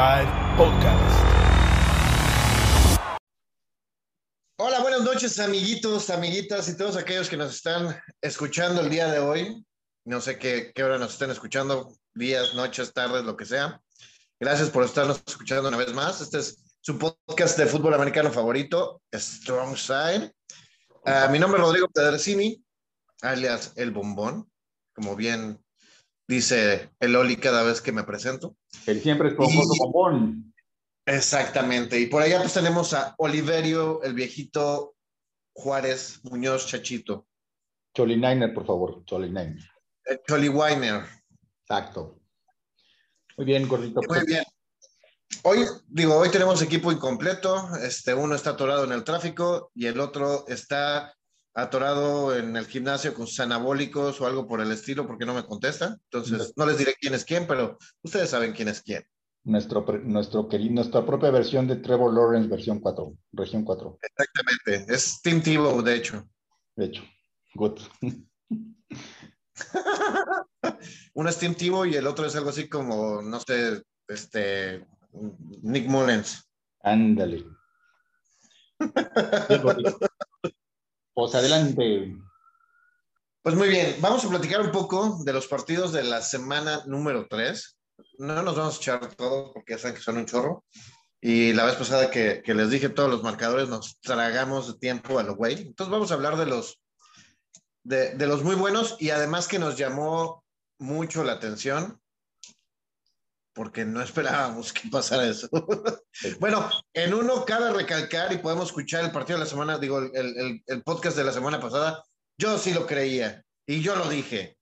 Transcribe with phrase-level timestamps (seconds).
[0.00, 1.26] Podcast.
[4.56, 9.18] Hola, buenas noches, amiguitos, amiguitas y todos aquellos que nos están escuchando el día de
[9.18, 9.62] hoy.
[10.06, 13.78] No sé qué, qué hora nos estén escuchando, días, noches, tardes, lo que sea.
[14.40, 16.22] Gracias por estarnos escuchando una vez más.
[16.22, 20.32] Este es su podcast de fútbol americano favorito, Strong Side.
[21.04, 22.64] Ah, mi nombre es Rodrigo Pedrecini,
[23.20, 24.50] alias El Bombón,
[24.94, 25.62] como bien
[26.30, 28.56] dice el Oli cada vez que me presento.
[28.86, 30.54] El siempre esponjoso Y- bombón.
[31.04, 31.98] Exactamente.
[31.98, 34.94] Y por allá pues tenemos a Oliverio, el viejito
[35.52, 37.26] Juárez Muñoz Chachito,
[37.94, 39.04] Cholininer, por favor.
[39.04, 39.58] Cholininer.
[40.04, 41.02] el Choli Weiner.
[41.62, 42.20] Exacto.
[43.36, 44.00] Muy bien, gordito.
[44.08, 44.44] Muy bien.
[45.42, 47.68] Hoy, digo, hoy tenemos equipo incompleto.
[47.82, 51.12] Este, uno está atorado en el tráfico y el otro está
[51.54, 55.44] atorado en el gimnasio con sus anabólicos o algo por el estilo porque no me
[55.44, 55.98] contesta.
[56.04, 59.04] Entonces, no les diré quién es quién, pero ustedes saben quién es quién.
[59.42, 63.98] Nuestro, nuestro querido, nuestra propia versión de Trevor Lawrence, versión 4, región 4.
[64.02, 64.92] Exactamente.
[64.92, 66.28] Es Tim Tebow, de hecho.
[66.76, 67.02] De hecho.
[67.54, 67.80] Good.
[71.14, 74.86] Uno es Tim Tebow y el otro es algo así como, no sé, este,
[75.62, 76.46] Nick Mullens.
[76.82, 77.44] Ándale.
[81.14, 82.16] Pues adelante.
[83.42, 87.26] Pues muy bien, vamos a platicar un poco de los partidos de la semana número
[87.28, 87.78] 3.
[88.18, 90.64] No nos vamos a echar todo porque ya saben que son un chorro.
[91.20, 95.36] Y la vez pasada que, les dije todos los marcadores, nos tragamos tiempo a lo
[95.36, 95.60] güey.
[95.60, 96.80] Entonces vamos a hablar de los,
[97.82, 100.44] de los muy buenos y además que nos llamó
[100.78, 102.00] mucho la atención
[103.54, 105.48] porque no esperábamos que pasara eso.
[106.40, 110.10] bueno, en uno cabe recalcar y podemos escuchar el partido de la semana, digo, el,
[110.14, 112.02] el- el podcast de la semana pasada.
[112.38, 114.56] Yo sí lo creía y yo lo dije.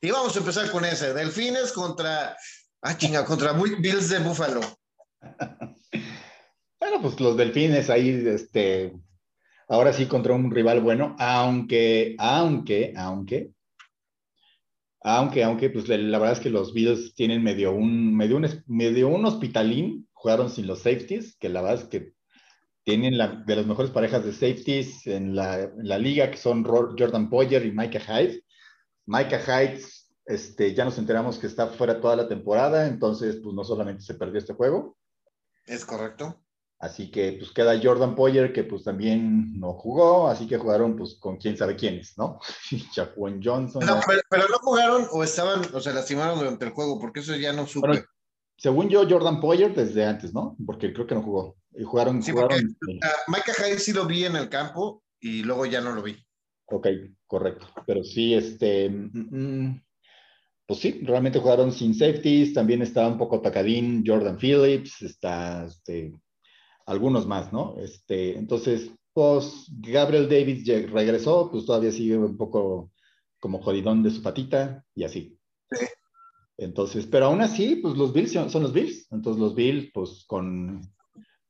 [0.00, 2.36] Y vamos a empezar con ese: Delfines contra,
[2.82, 4.60] ah, chinga, contra Bills de Buffalo.
[6.80, 8.92] Bueno, pues los delfines ahí, este,
[9.68, 13.52] ahora sí contra un rival bueno, aunque, aunque, aunque,
[15.04, 19.08] aunque, aunque, pues la verdad es que los Bills tienen medio un, medio un, medio
[19.08, 22.14] un hospitalín, jugaron sin los safeties, que la verdad es que
[22.84, 23.12] tienen
[23.46, 27.64] de las mejores parejas de safeties en la, en la liga, que son Jordan Poyer
[27.64, 28.42] y Micah Hyde.
[29.06, 29.82] Micah Hyde,
[30.24, 34.14] este, ya nos enteramos que está fuera toda la temporada, entonces, pues no solamente se
[34.14, 34.96] perdió este juego,
[35.66, 36.43] ¿Es correcto?
[36.84, 41.14] Así que pues queda Jordan Poyer, que pues también no jugó, así que jugaron pues
[41.14, 42.38] con quién sabe quiénes, ¿no?
[42.94, 43.86] Jaquan Johnson.
[43.86, 47.34] No, pero, pero no jugaron o estaban, o se lastimaron durante el juego, porque eso
[47.36, 47.88] ya no supe.
[47.88, 48.04] Bueno,
[48.58, 50.58] según yo, Jordan Poyer desde antes, ¿no?
[50.66, 51.56] Porque creo que no jugó.
[51.72, 52.76] Y jugaron, Sí, jugaron.
[53.02, 56.22] Ah, Micah Hyde sí lo vi en el campo y luego ya no lo vi.
[56.66, 56.86] Ok,
[57.26, 57.66] correcto.
[57.86, 58.90] Pero sí, este.
[58.90, 59.84] mm, mm,
[60.66, 62.52] pues sí, realmente jugaron sin safeties.
[62.52, 66.12] También estaba un poco atacadín Jordan Phillips, está este,
[66.86, 67.76] algunos más, ¿no?
[67.78, 72.90] Este, entonces, pues Gabriel Davis regresó, pues todavía sigue un poco
[73.38, 75.38] como jodidón de su patita y así.
[75.70, 75.86] Sí.
[76.56, 79.08] Entonces, pero aún así, pues los Bills son, son los Bills.
[79.10, 80.80] Entonces, los Bills, pues con,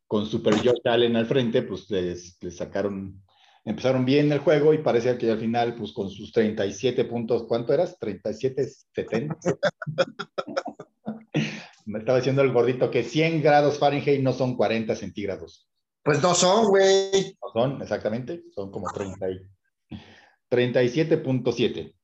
[0.07, 3.23] con Super Josh Allen al frente, pues les, les sacaron,
[3.65, 7.75] empezaron bien el juego y parecía que al final, pues con sus 37 puntos, ¿cuánto
[7.75, 7.99] eras?
[7.99, 9.37] 37, 70.
[11.87, 15.69] Me estaba diciendo el gordito que 100 grados Fahrenheit no son 40 centígrados.
[16.03, 17.37] Pues no son, güey.
[17.43, 19.41] No son, exactamente, son como 30 y-
[20.51, 21.95] 37.7.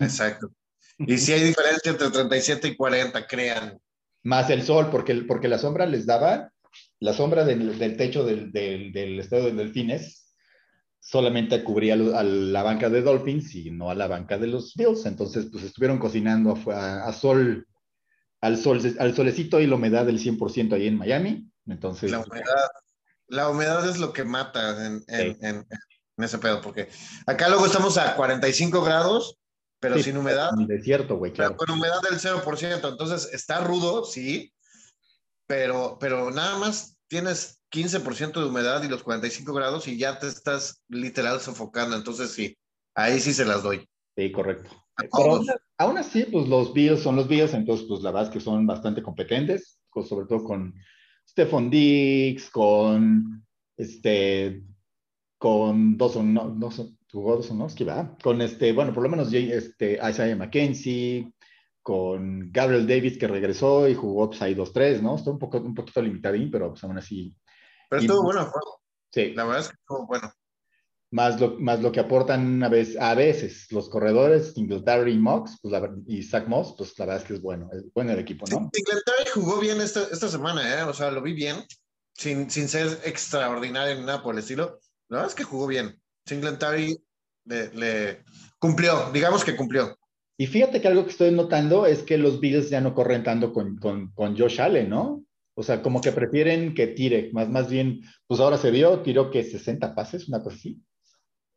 [0.00, 0.50] Exacto.
[0.98, 3.78] Y si hay diferencia entre 37 y 40, crean.
[4.24, 6.52] Más el sol, porque, porque la sombra les daba,
[6.98, 10.34] la sombra del, del techo del, del, del estadio de Delfines
[11.00, 15.06] solamente cubría a la banca de Dolphins y no a la banca de los Bills.
[15.06, 17.67] Entonces, pues estuvieron cocinando a, a- a sol,
[18.40, 21.50] al, sol, al solecito y la humedad del 100% ahí en Miami.
[21.66, 22.68] Entonces, La humedad,
[23.26, 25.38] la humedad es lo que mata en, en- Sí.
[25.42, 25.66] en-
[26.18, 26.88] en ese pedo, porque
[27.26, 29.38] acá luego estamos a 45 grados,
[29.80, 31.56] pero sí, sin humedad, en el desierto, güey, pero claro.
[31.56, 32.88] con humedad del 0%.
[32.88, 34.52] Entonces está rudo, sí,
[35.46, 40.26] pero, pero nada más tienes 15% de humedad y los 45 grados y ya te
[40.26, 41.96] estás literal sofocando.
[41.96, 42.56] Entonces sí,
[42.94, 43.88] ahí sí se las doy.
[44.16, 44.70] Sí, correcto.
[44.98, 45.46] Pero aún,
[45.78, 48.66] aún así, pues los Bills son los Bills, entonces pues la verdad es que son
[48.66, 50.74] bastante competentes, pues, sobre todo con
[51.26, 53.46] Stephon Diggs, con
[53.76, 54.64] este,
[55.38, 56.70] con Dawson, no, no,
[57.12, 58.18] jugó Dawsonowski, ¿verdad?
[58.22, 61.32] Con este, bueno, por lo menos este, Isaiah McKenzie,
[61.82, 65.16] con Gabriel Davis que regresó y jugó pues ahí 2-3, ¿no?
[65.16, 67.34] Está un, poco, un poquito limitadín, pero pues aún así,
[67.88, 68.80] Pero y- estuvo bueno el juego.
[69.10, 69.32] sí.
[69.34, 70.30] La verdad es que estuvo bueno.
[71.10, 75.58] Más lo, más lo que aportan a veces, a veces los corredores, Singletary y Mox,
[75.62, 75.74] pues
[76.06, 78.70] y Zach Moss, pues la verdad es que es bueno, es bueno el equipo, ¿no?
[78.72, 80.82] Singletary jugó bien esta, esta semana, ¿eh?
[80.82, 81.56] O sea, lo vi bien,
[82.14, 84.78] sin, sin ser extraordinario ni nada por el estilo.
[85.08, 85.98] La verdad es que jugó bien.
[86.26, 86.98] Singletary
[87.46, 88.24] le, le
[88.58, 89.96] cumplió, digamos que cumplió.
[90.36, 93.52] Y fíjate que algo que estoy notando es que los Bills ya no corren tanto
[93.52, 95.24] con, con, con Josh Allen, ¿no?
[95.54, 99.32] O sea, como que prefieren que tire, más, más bien, pues ahora se vio, tiró
[99.32, 100.80] que 60 pases, una cosa así.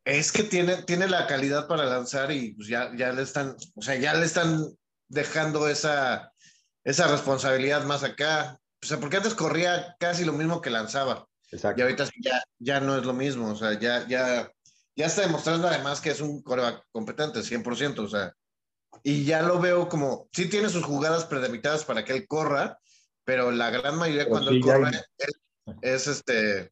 [0.03, 3.81] Es que tiene, tiene la calidad para lanzar y pues ya, ya le están, o
[3.81, 4.68] sea, ya le están
[5.07, 6.33] dejando esa,
[6.83, 8.59] esa responsabilidad más acá.
[8.81, 11.27] O sea, porque antes corría casi lo mismo que lanzaba.
[11.51, 11.80] Exacto.
[11.80, 13.51] Y ahorita ya, ya no es lo mismo.
[13.51, 14.51] O sea, ya, ya,
[14.95, 18.00] ya está demostrando además que es un coreback competente, 100%.
[18.00, 18.33] O sea,
[19.04, 22.80] y ya lo veo como, sí tiene sus jugadas predeterminadas para que él corra,
[23.24, 24.92] pero la gran mayoría cuando él corre
[25.81, 26.71] es este,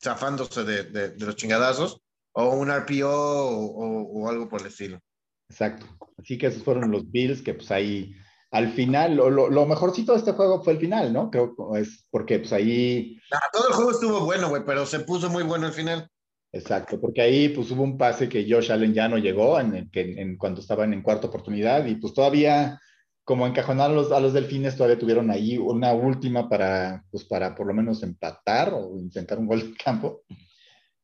[0.00, 2.00] zafándose de, de los chingadazos
[2.32, 5.00] o un RPO o, algo por el estilo.
[5.48, 5.86] Exacto.
[6.18, 8.14] Así que esos fueron los Bills que pues ahí
[8.52, 11.30] al final, lo, lo, mejorcito de este juego fue el final, ¿no?
[11.30, 13.16] Creo que es porque pues ahí...
[13.52, 16.08] todo el juego estuvo bueno, güey, pero se puso muy bueno el final.
[16.52, 20.20] Exacto, porque ahí pues hubo un pase que Josh Allen ya no llegó en, que,
[20.20, 22.80] en cuando estaban en cuarta oportunidad y pues todavía
[23.22, 27.54] como encajonar a los, a los delfines todavía tuvieron ahí una última para pues para
[27.54, 30.22] por lo menos empatar o intentar un gol de campo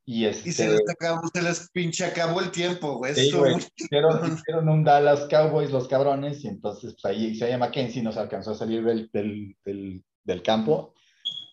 [0.08, 3.12] y, este, y se les, acabó, se les pinche acabó el tiempo, güey.
[3.12, 3.32] Sí,
[3.76, 8.52] hicieron, un Dallas Cowboys los cabrones y entonces pues, ahí se llama Kenzie nos alcanzó
[8.52, 10.94] a salir del, del, del, del campo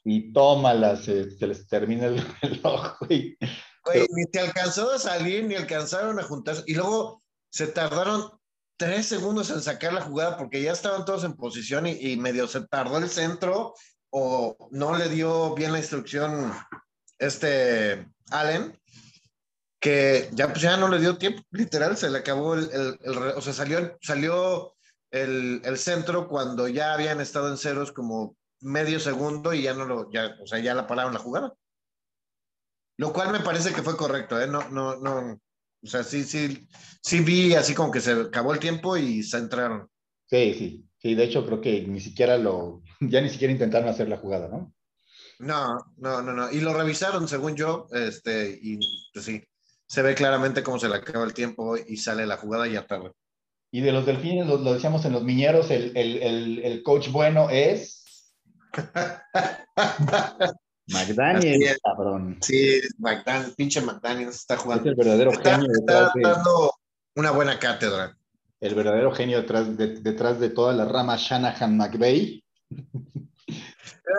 [0.03, 3.35] y tómala, se, se les termina el reloj, güey.
[3.85, 6.63] Güey, ni te alcanzó a salir, ni alcanzaron a juntarse.
[6.67, 8.29] Y luego se tardaron
[8.77, 12.47] tres segundos en sacar la jugada porque ya estaban todos en posición y, y medio
[12.47, 13.73] se tardó el centro
[14.11, 16.53] o no le dio bien la instrucción
[17.25, 18.77] este Allen,
[19.79, 22.69] que ya, pues ya no le dio tiempo, literal, se le acabó el,
[23.35, 24.75] o sea, salió, salió
[25.11, 29.85] el, el, centro cuando ya habían estado en ceros como medio segundo y ya no
[29.85, 31.53] lo, ya, o sea, ya la pararon la jugada.
[32.97, 34.47] Lo cual me parece que fue correcto, ¿eh?
[34.47, 35.39] No, no, no,
[35.83, 36.67] o sea, sí, sí,
[37.01, 39.89] sí vi así como que se acabó el tiempo y se entraron.
[40.27, 44.07] Sí, sí, sí, de hecho creo que ni siquiera lo, ya ni siquiera intentaron hacer
[44.07, 44.72] la jugada, ¿no?
[45.43, 46.51] No, no, no, no.
[46.51, 48.79] Y lo revisaron, según yo, este, y
[49.13, 49.43] pues sí,
[49.85, 53.11] se ve claramente cómo se le acaba el tiempo y sale la jugada ya tarde.
[53.71, 57.49] Y de los delfines, lo, decíamos en los miñeros, el, el, el, el coach bueno
[57.49, 58.31] es.
[60.87, 62.37] McDaniel, cabrón.
[62.41, 64.83] Sí, McDaniel, pinche McDaniel está jugando.
[64.83, 66.73] Es el verdadero genio detrás está dando
[67.15, 68.15] una buena cátedra.
[68.59, 72.43] El verdadero genio detrás de, detrás de toda la rama Shanahan McVeigh.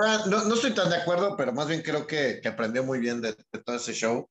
[0.03, 2.99] Ah, no, no, estoy tan de acuerdo, pero más bien creo que, que aprendió muy
[2.99, 3.35] bien de,
[3.65, 4.29] todo ese show.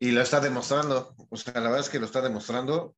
[0.00, 1.14] Y lo está demostrando.
[1.28, 2.96] O sea, la verdad es que lo está demostrando.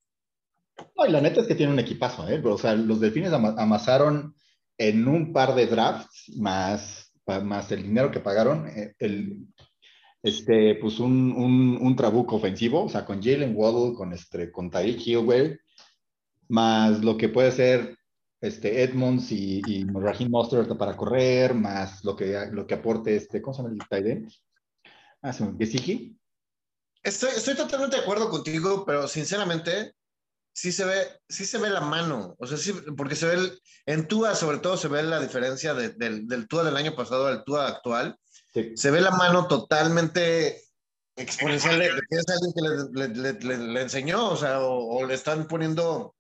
[0.97, 2.41] No, y la neta es que tiene un equipazo, ¿eh?
[2.44, 4.35] O sea, los delfines amasaron
[4.79, 7.12] en un par de drafts, más,
[7.43, 9.47] más el dinero que pagaron, eh, el,
[10.23, 14.71] este, pues un, un, un, trabuco ofensivo, o sea, con Jalen Waddle, con, este, con
[14.71, 15.61] Tyreek Hill,
[16.49, 17.97] más lo que puede ser
[18.41, 23.41] este, Edmonds y, y Raheem Mostert para correr, más lo que, lo que aporte este,
[23.41, 24.29] ¿cómo se llama el tight
[25.23, 26.17] Ah, Gesicki.
[27.02, 29.95] Estoy, estoy totalmente de acuerdo contigo, pero sinceramente,
[30.52, 32.37] sí se ve, sí se ve la mano.
[32.38, 35.75] O sea, sí, porque se ve el, en Tua, sobre todo, se ve la diferencia
[35.75, 38.19] de, del, del Tua del año pasado al Tua actual.
[38.75, 40.62] Se ve la mano totalmente
[41.16, 45.14] exponencial de, que es alguien que le, le, le, enseñó, o sea, o, o, le
[45.14, 46.14] están poniendo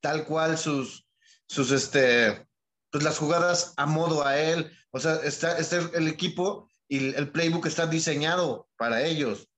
[0.00, 1.06] tal cual sus,
[1.50, 2.46] sus, este,
[2.92, 4.70] pues las jugadas a modo a él.
[4.92, 9.48] O sea, está, está el equipo y el playbook está diseñado para ellos.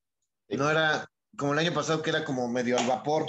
[0.48, 1.06] No era
[1.36, 3.26] como el año pasado que era como medio al vapor.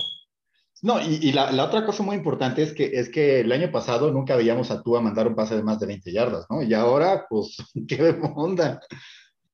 [0.82, 3.70] No, y, y la, la, otra cosa muy importante es que, es que el año
[3.70, 6.62] pasado nunca veíamos a Tua mandar un pase de más de 20 yardas, ¿no?
[6.62, 8.79] Y ahora, pues, qué onda.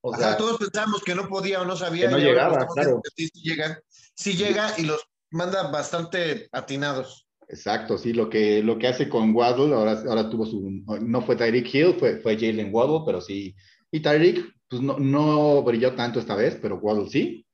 [0.02, 2.10] O sea, todos pensamos que no podía o no sabía.
[2.10, 3.02] Que no llegaba, claro.
[3.16, 3.82] Sí, llega,
[4.14, 5.02] sí llega y los
[5.32, 7.29] manda bastante atinados.
[7.50, 10.62] Exacto, sí, lo que, lo que hace con Waddle, ahora, ahora tuvo su,
[11.02, 13.56] no fue Tyreek Hill, fue, fue Jalen Waddle, pero sí,
[13.92, 17.46] y Tyreek, pues no, no brilló tanto esta vez, pero Waddle sí.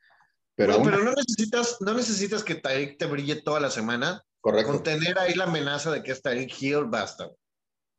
[0.56, 4.22] Pero, no, pero no, necesitas, no necesitas que Tyreek te brille toda la semana.
[4.42, 4.74] Correcto.
[4.74, 7.30] Con tener ahí la amenaza de que es Tyreek Hill, basta.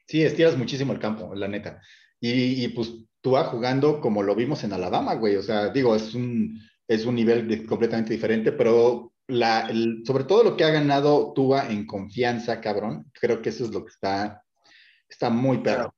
[0.07, 1.81] Sí, estiras muchísimo el campo, la neta.
[2.21, 5.37] Y, y pues tú vas jugando como lo vimos en Alabama, güey.
[5.37, 10.45] O sea, digo, es un, es un nivel completamente diferente, pero la, el, sobre todo
[10.45, 14.45] lo que ha ganado Tua en confianza, cabrón, creo que eso es lo que está,
[15.09, 15.95] está muy perro.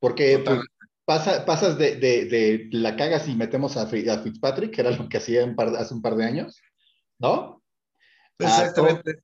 [0.00, 0.60] Porque pues,
[1.04, 5.08] pasa, pasas de, de, de, la cagas y metemos a, a, Fitzpatrick, que era lo
[5.08, 6.60] que hacía un par, hace un par de años,
[7.18, 7.62] ¿no?
[8.38, 9.22] Exactamente.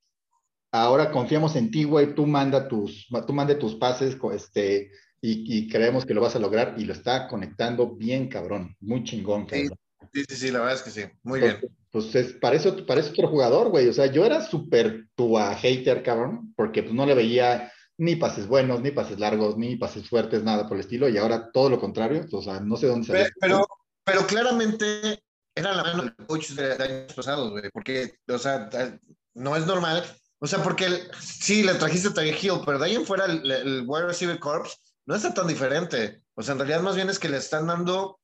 [0.72, 5.68] Ahora confiamos en ti, güey, tú manda tus, tú mande tus pases, este, y, y,
[5.68, 9.76] creemos que lo vas a lograr y lo está conectando bien, cabrón, muy chingón, cabrón.
[10.12, 11.58] Sí, sí, sí, la verdad es que sí, muy bien.
[11.90, 16.54] Pues es, parece, parece otro jugador, güey, o sea, yo era súper tua hater, cabrón,
[16.56, 20.68] porque pues no le veía ni pases buenos, ni pases largos, ni pases fuertes, nada
[20.68, 23.26] por el estilo, y ahora todo lo contrario, o sea, no sé dónde salió.
[23.40, 23.66] Pero,
[24.04, 25.20] pero claramente
[25.54, 28.70] era la mano del coach de, de años pasados, güey, porque, o sea,
[29.34, 30.04] no es normal,
[30.38, 33.24] o sea, porque el, sí, le trajiste a Tyreek Hill, pero de ahí en fuera
[33.24, 37.10] el, el wide receiver corps no está tan diferente, o sea, en realidad más bien
[37.10, 38.19] es que le están dando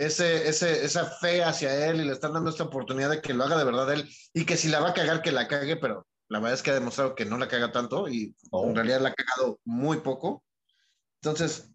[0.00, 3.44] ese, ese, esa fe hacia él y le están dando esta oportunidad de que lo
[3.44, 6.06] haga de verdad él y que si la va a cagar, que la cague, pero
[6.28, 8.66] la verdad es que ha demostrado que no la caga tanto y oh.
[8.66, 10.42] en realidad la ha cagado muy poco.
[11.22, 11.70] Entonces,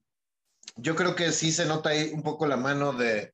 [0.76, 3.32] yo creo que sí se nota ahí un poco la mano de,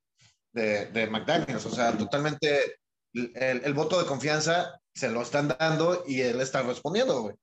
[0.51, 2.75] de, de McDaniels, o sea, totalmente
[3.13, 7.36] el, el, voto de confianza se lo están dando y él está respondiendo, güey.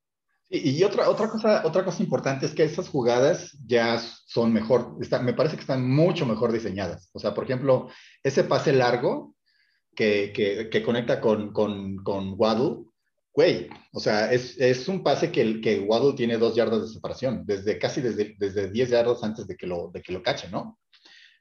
[0.50, 4.96] Y, y, otra, otra, cosa, otra cosa importante es que esas jugadas ya son mejor,
[5.00, 7.10] está, me parece que están mucho mejor diseñadas.
[7.12, 7.90] O sea, por ejemplo,
[8.22, 9.34] ese pase largo
[9.94, 12.84] que, que, que conecta con, con, con Waddle,
[13.34, 17.44] güey, o sea, es, es, un pase que, que Waddle tiene dos yardas de separación,
[17.44, 20.78] desde casi desde, desde 10 yardas antes de que lo, de que lo cache, ¿no?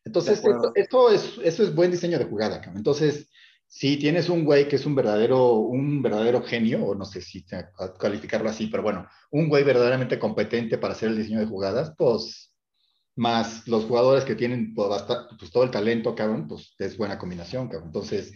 [0.04, 2.62] Entonces, esto, esto, es, eso es buen diseño de jugada.
[2.76, 3.30] Entonces,
[3.68, 7.46] si tienes un güey que es un verdadero, un verdadero genio, o no sé si
[8.00, 12.54] calificarlo así, pero bueno, un güey verdaderamente competente para hacer el diseño de jugadas, pues
[13.18, 15.04] más los jugadores que tienen pues,
[15.38, 17.88] pues todo el talento, cabrón, pues es buena combinación, cabrón.
[17.88, 18.32] Entonces,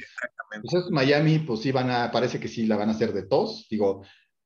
[0.69, 3.67] pues Miami, pues sí van a, parece que sí la van a hacer de tos.
[3.69, 4.03] Digo,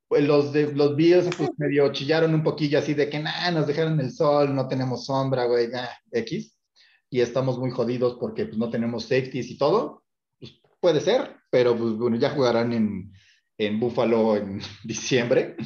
[0.08, 3.66] pues los de los Bills, pues medio chillaron un poquillo así de que, nada, nos
[3.66, 6.56] dejaron el sol, no tenemos sombra, güey, nah, X.
[7.08, 10.04] Y estamos muy jodidos porque pues, no tenemos safeties y todo.
[10.80, 13.12] Puede ser, pero pues bueno, ya jugarán en,
[13.58, 15.56] en Buffalo en diciembre,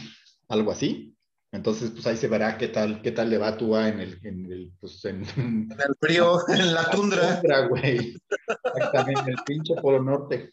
[0.48, 1.16] algo así.
[1.52, 4.20] Entonces, pues ahí se verá qué tal, qué tal le va a Tua en el,
[4.24, 7.40] en el, pues, en, en el frío, en la tundra.
[7.40, 8.16] tundra güey.
[8.76, 10.50] Exactamente, el pinche polo norte.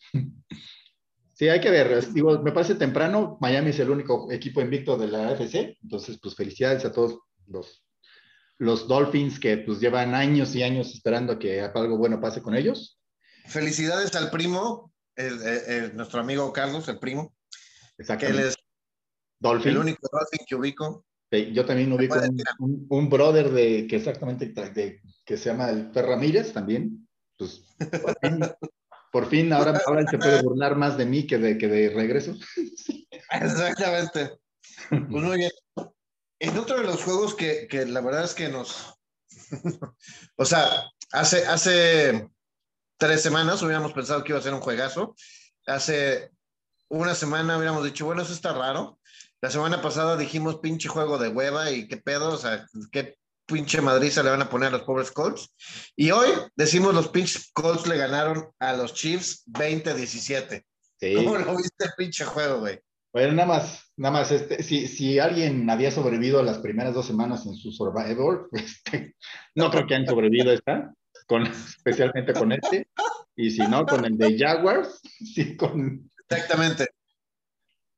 [1.34, 2.12] Sí, hay que ver.
[2.14, 3.38] Digo, me parece temprano.
[3.40, 5.78] Miami es el único equipo invicto de la AFC.
[5.84, 7.86] Entonces, pues felicidades a todos los,
[8.58, 12.97] los Dolphins que pues llevan años y años esperando que algo bueno pase con ellos.
[13.48, 17.36] Felicidades al primo, el, el, el, nuestro amigo Carlos, el primo.
[17.98, 18.56] Que él es
[19.40, 19.72] Dolphin.
[19.72, 21.06] El único Dolphin que ubico.
[21.32, 25.70] Sí, yo también ubico un, un, un, brother de que exactamente de, que se llama
[25.70, 27.08] el Fer Ramírez también.
[27.38, 28.40] Pues, por fin,
[29.12, 31.90] por fin ahora, ahora él se puede burlar más de mí que de, que de
[31.90, 32.36] regreso.
[33.32, 34.40] Exactamente.
[34.90, 35.52] Pues muy bien.
[36.40, 38.94] En otro de los juegos que, que la verdad es que nos.
[40.38, 40.68] o sea,
[41.12, 42.30] hace, hace
[42.98, 45.16] tres semanas hubiéramos pensado que iba a ser un juegazo.
[45.66, 46.32] Hace
[46.90, 49.00] una semana hubiéramos dicho, bueno, eso está raro.
[49.42, 53.82] La semana pasada dijimos pinche juego de hueva y qué pedo, o sea, qué pinche
[53.82, 55.54] madriza le van a poner a los pobres Colts.
[55.96, 60.64] Y hoy decimos los pinches Colts le ganaron a los Chiefs 20-17.
[61.00, 61.16] Sí.
[61.16, 62.80] ¿Cómo lo viste el pinche juego, güey?
[63.14, 67.46] Bueno, nada más, nada más, este, si, si alguien había sobrevivido las primeras dos semanas
[67.46, 69.16] en su Survivor, este,
[69.56, 70.94] no creo que han sobrevivido esta,
[71.28, 72.88] con, especialmente con este,
[73.36, 75.00] y si no, con el de Jaguars,
[75.36, 76.10] sí, con...
[76.28, 76.88] Exactamente.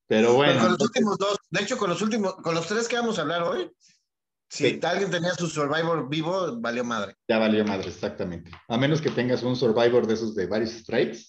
[0.07, 0.53] Pero bueno.
[0.53, 3.17] Pero con los últimos dos, de hecho, con los últimos, con los tres que vamos
[3.17, 3.71] a hablar hoy,
[4.49, 4.79] si sí.
[4.83, 7.15] alguien tenía su Survivor vivo, valió madre.
[7.27, 8.51] Ya valió madre, exactamente.
[8.67, 11.19] A menos que tengas un Survivor de esos de varios strikes.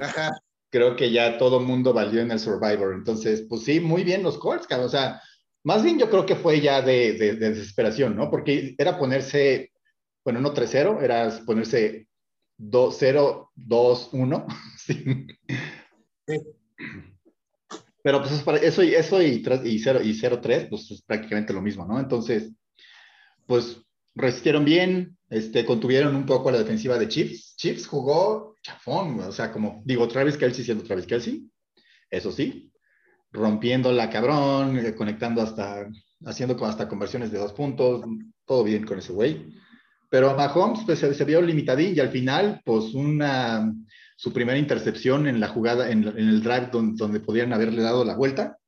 [0.00, 0.30] Ajá.
[0.70, 2.94] Creo que ya todo mundo valió en el Survivor.
[2.94, 5.20] Entonces, pues sí, muy bien los Colts, O sea,
[5.64, 8.30] más bien yo creo que fue ya de, de, de desesperación, ¿no?
[8.30, 9.72] Porque era ponerse,
[10.24, 12.08] bueno, no 3-0, era ponerse
[12.58, 14.46] 2-0, 2-1.
[14.78, 15.26] sí.
[16.26, 16.40] sí.
[18.04, 21.98] Pero pues eso, y, eso y, 0 y 0-3, pues es prácticamente lo mismo, ¿no?
[21.98, 22.52] Entonces,
[23.46, 23.80] pues
[24.14, 27.56] resistieron bien, este, contuvieron un poco a la defensiva de Chiefs.
[27.56, 31.50] Chiefs jugó chafón, o sea, como digo, Travis Kelsey siendo Travis Kelsey,
[32.10, 32.70] eso sí,
[33.32, 35.88] rompiendo la cabrón, eh, conectando hasta,
[36.26, 38.04] haciendo hasta conversiones de dos puntos,
[38.44, 39.54] todo bien con ese güey.
[40.10, 43.72] Pero Mahomes pues, se, se vio limitadín y al final, pues una
[44.16, 48.04] su primera intercepción en la jugada, en, en el drive donde, donde, podrían haberle dado
[48.04, 48.58] la vuelta.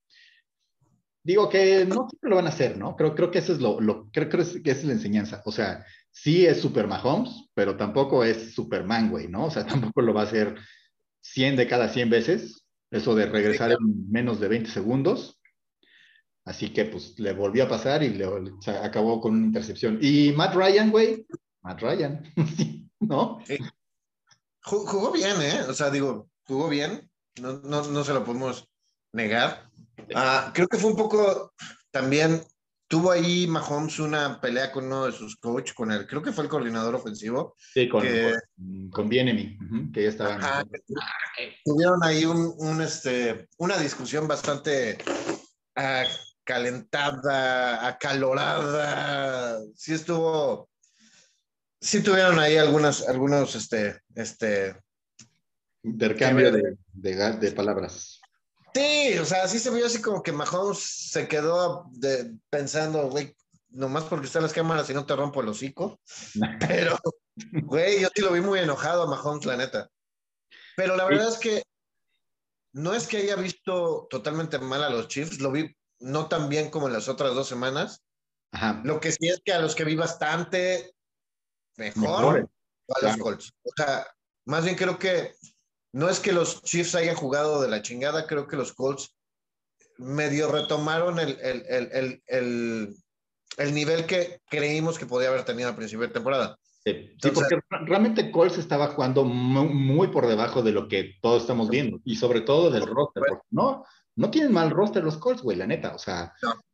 [1.23, 2.95] Digo que no siempre lo van a hacer, ¿no?
[2.97, 5.43] Creo, creo que eso es lo, lo creo, creo que es la enseñanza.
[5.45, 9.47] O sea, sí es Super Mahomes, pero tampoco es Superman, güey, ¿no?
[9.47, 10.57] O sea, tampoco lo va a hacer
[11.23, 15.36] 100 de cada 100 veces, eso de regresar en menos de 20 segundos.
[16.47, 18.25] Así que pues le volvió a pasar y le,
[18.81, 19.99] acabó con una intercepción.
[20.01, 21.27] Y Matt Ryan, güey,
[21.63, 22.23] Matt Ryan,
[23.01, 23.41] ¿no?
[24.63, 25.63] Jugó bien, ¿eh?
[25.69, 27.11] O sea, digo, jugó bien,
[27.41, 28.69] no, no, no se lo podemos
[29.13, 29.69] negar.
[30.15, 31.53] Ah, creo que fue un poco
[31.91, 32.41] también,
[32.87, 36.45] tuvo ahí Mahomes una pelea con uno de sus coaches, con el, creo que fue
[36.45, 37.57] el coordinador ofensivo.
[37.59, 38.35] Sí, con, que,
[38.93, 40.65] con, que ya estaba.
[41.65, 44.99] tuvieron ahí un, un, este, una discusión bastante
[45.77, 46.07] uh,
[46.47, 49.61] calentada, acalorada.
[49.75, 50.71] Sí estuvo,
[51.81, 54.81] sí tuvieron ahí algunas, algunos, este, este...
[55.83, 58.21] Intercambio de, de, de palabras.
[58.75, 63.35] Sí, o sea, sí se vio así como que Mahomes se quedó de, pensando, güey,
[63.71, 66.01] nomás porque están las cámaras y no te rompo el hocico.
[66.61, 66.99] Pero,
[67.63, 69.89] güey, yo sí lo vi muy enojado a Mahomes, la neta.
[70.77, 71.63] Pero la verdad es que
[72.73, 76.71] no es que haya visto totalmente mal a los Chiefs, lo vi no tan bien
[76.71, 78.03] como en las otras dos semanas.
[78.53, 78.81] Ajá.
[78.85, 80.95] Lo que sí es que a los que vi bastante
[81.77, 82.49] mejor,
[82.89, 83.53] a los Colts.
[83.63, 84.07] O sea,
[84.47, 85.35] más bien creo que
[85.93, 89.15] no es que los Chiefs hayan jugado de la chingada, creo que los Colts
[89.99, 92.97] medio retomaron el, el, el,
[93.57, 96.59] el nivel que creímos que podía haber tenido al principio de temporada.
[96.85, 101.99] Sí, porque realmente Colts estaba jugando muy, por debajo de lo que todos estamos viendo
[102.05, 103.25] y sobre todo del roster.
[103.51, 103.85] no,
[104.17, 105.95] no tienen mal roster los Colts, güey, la neta.
[105.95, 106.33] O sea,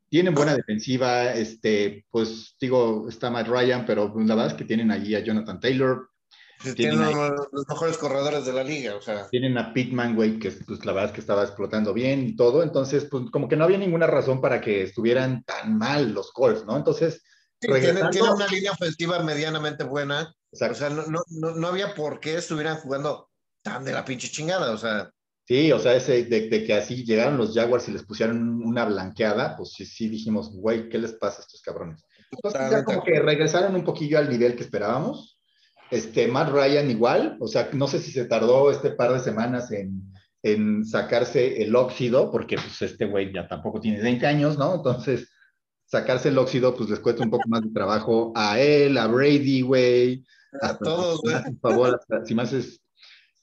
[0.09, 1.33] tienen buena defensiva.
[1.33, 5.61] Este, pues digo, está Matt Ryan, pero la verdad es que tienen allí a Jonathan
[5.61, 6.09] Taylor,
[6.75, 7.01] tienen,
[7.53, 9.29] los mejores corredores de la liga, o sea.
[9.29, 12.63] Tienen a Pittman, güey, que pues, la verdad es que estaba explotando bien y todo.
[12.63, 16.65] Entonces, pues como que no había ninguna razón para que estuvieran tan mal los Colts,
[16.65, 16.77] ¿no?
[16.77, 17.23] Entonces.
[17.59, 20.35] tienen, una línea ofensiva medianamente buena.
[20.53, 23.31] O sea, no, no, no, había por qué estuvieran jugando
[23.63, 25.11] tan de la pinche chingada, o sea.
[25.45, 28.85] Sí, o sea, ese de, de, que así llegaron los Jaguars y les pusieron una
[28.85, 32.05] blanqueada, pues sí, sí dijimos, güey, ¿qué les pasa a estos cabrones?
[32.31, 35.33] Entonces, ya como que regresaron un poquillo al nivel que esperábamos
[35.93, 39.71] este, Matt Ryan igual, o sea, no sé si se tardó este par de semanas
[39.73, 40.11] en,
[40.43, 44.75] en sacarse el óxido, porque pues este güey ya tampoco tiene 20 años, ¿no?
[44.75, 45.31] Entonces,
[45.85, 49.61] sacarse el óxido, pues les cuesta un poco más de trabajo a él, a Brady,
[49.61, 50.25] güey.
[50.63, 51.35] A, todos, güey.
[51.61, 52.81] Por favor, si más es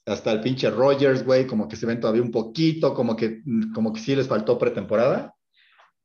[0.06, 3.42] hasta el pinche Rogers, güey, como que se ven todavía un poquito, como que,
[3.74, 5.34] como que sí les faltó pretemporada.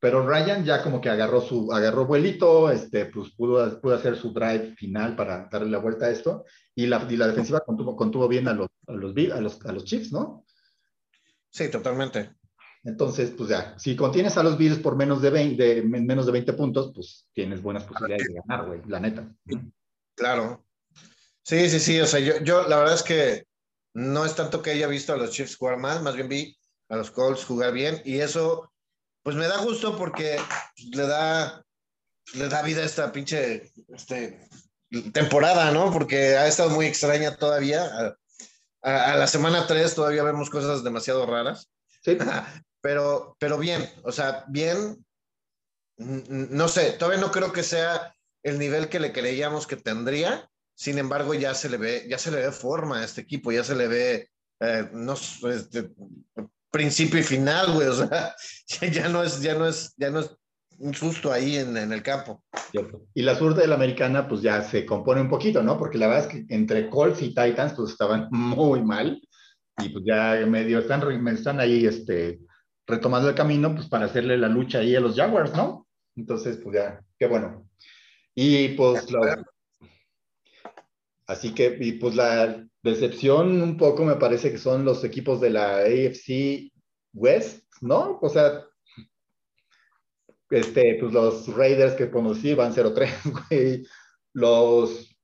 [0.00, 4.34] Pero Ryan ya como que agarró su, agarró vuelito, este, pues pudo, pudo hacer su
[4.34, 8.28] drive final para darle la vuelta a esto, y la, y la defensiva contuvo, contuvo
[8.28, 10.44] bien a los, a los, a los, a los Chiefs, ¿no?
[11.50, 12.34] Sí, totalmente.
[12.84, 16.52] Entonces, pues ya, si contienes a los Bills por menos de 20, menos de 20
[16.52, 19.26] puntos, pues tienes buenas posibilidades de ganar, güey, la neta.
[20.14, 20.66] Claro.
[21.42, 23.46] Sí, sí, sí, o sea, yo, yo la verdad es que
[23.94, 26.96] no es tanto que haya visto a los Chiefs jugar mal, más bien vi a
[26.96, 28.70] los Colts jugar bien, y eso
[29.22, 30.38] pues me da gusto porque
[30.92, 31.64] le da,
[32.34, 34.48] le da vida a esta pinche este,
[35.12, 35.90] temporada, ¿no?
[35.90, 38.16] Porque ha estado muy extraña todavía.
[38.82, 41.70] A, la semana 3 todavía vemos cosas demasiado raras.
[42.02, 42.18] Sí.
[42.82, 45.02] Pero, pero bien, o sea, bien.
[45.96, 50.50] No sé, todavía no creo que sea el nivel que le creíamos que tendría.
[50.74, 53.62] Sin embargo, ya se le ve, ya se le ve forma a este equipo, ya
[53.62, 54.28] se le ve,
[54.60, 55.90] eh, no, este,
[56.70, 57.88] principio y final, güey.
[57.88, 58.34] O sea,
[58.92, 60.36] ya no es, ya no es, ya no es
[60.78, 62.42] un susto ahí en, en el campo.
[63.14, 65.78] Y la sur de la americana, pues ya se compone un poquito, ¿no?
[65.78, 69.22] Porque la verdad es que entre Colts y Titans, pues estaban muy mal.
[69.78, 72.40] Y pues ya medio están, están ahí, este,
[72.86, 75.86] retomando el camino, pues para hacerle la lucha ahí a los Jaguars, ¿no?
[76.16, 77.68] Entonces, pues ya, qué bueno.
[78.34, 79.06] Y pues,
[81.26, 85.48] así que, y pues la, Decepción un poco me parece que son los equipos de
[85.48, 86.70] la AFC
[87.14, 88.18] West, ¿no?
[88.20, 88.62] O sea,
[90.50, 93.08] este, pues los Raiders que conocí van 0-3,
[93.48, 93.86] güey.
[94.34, 95.16] Los,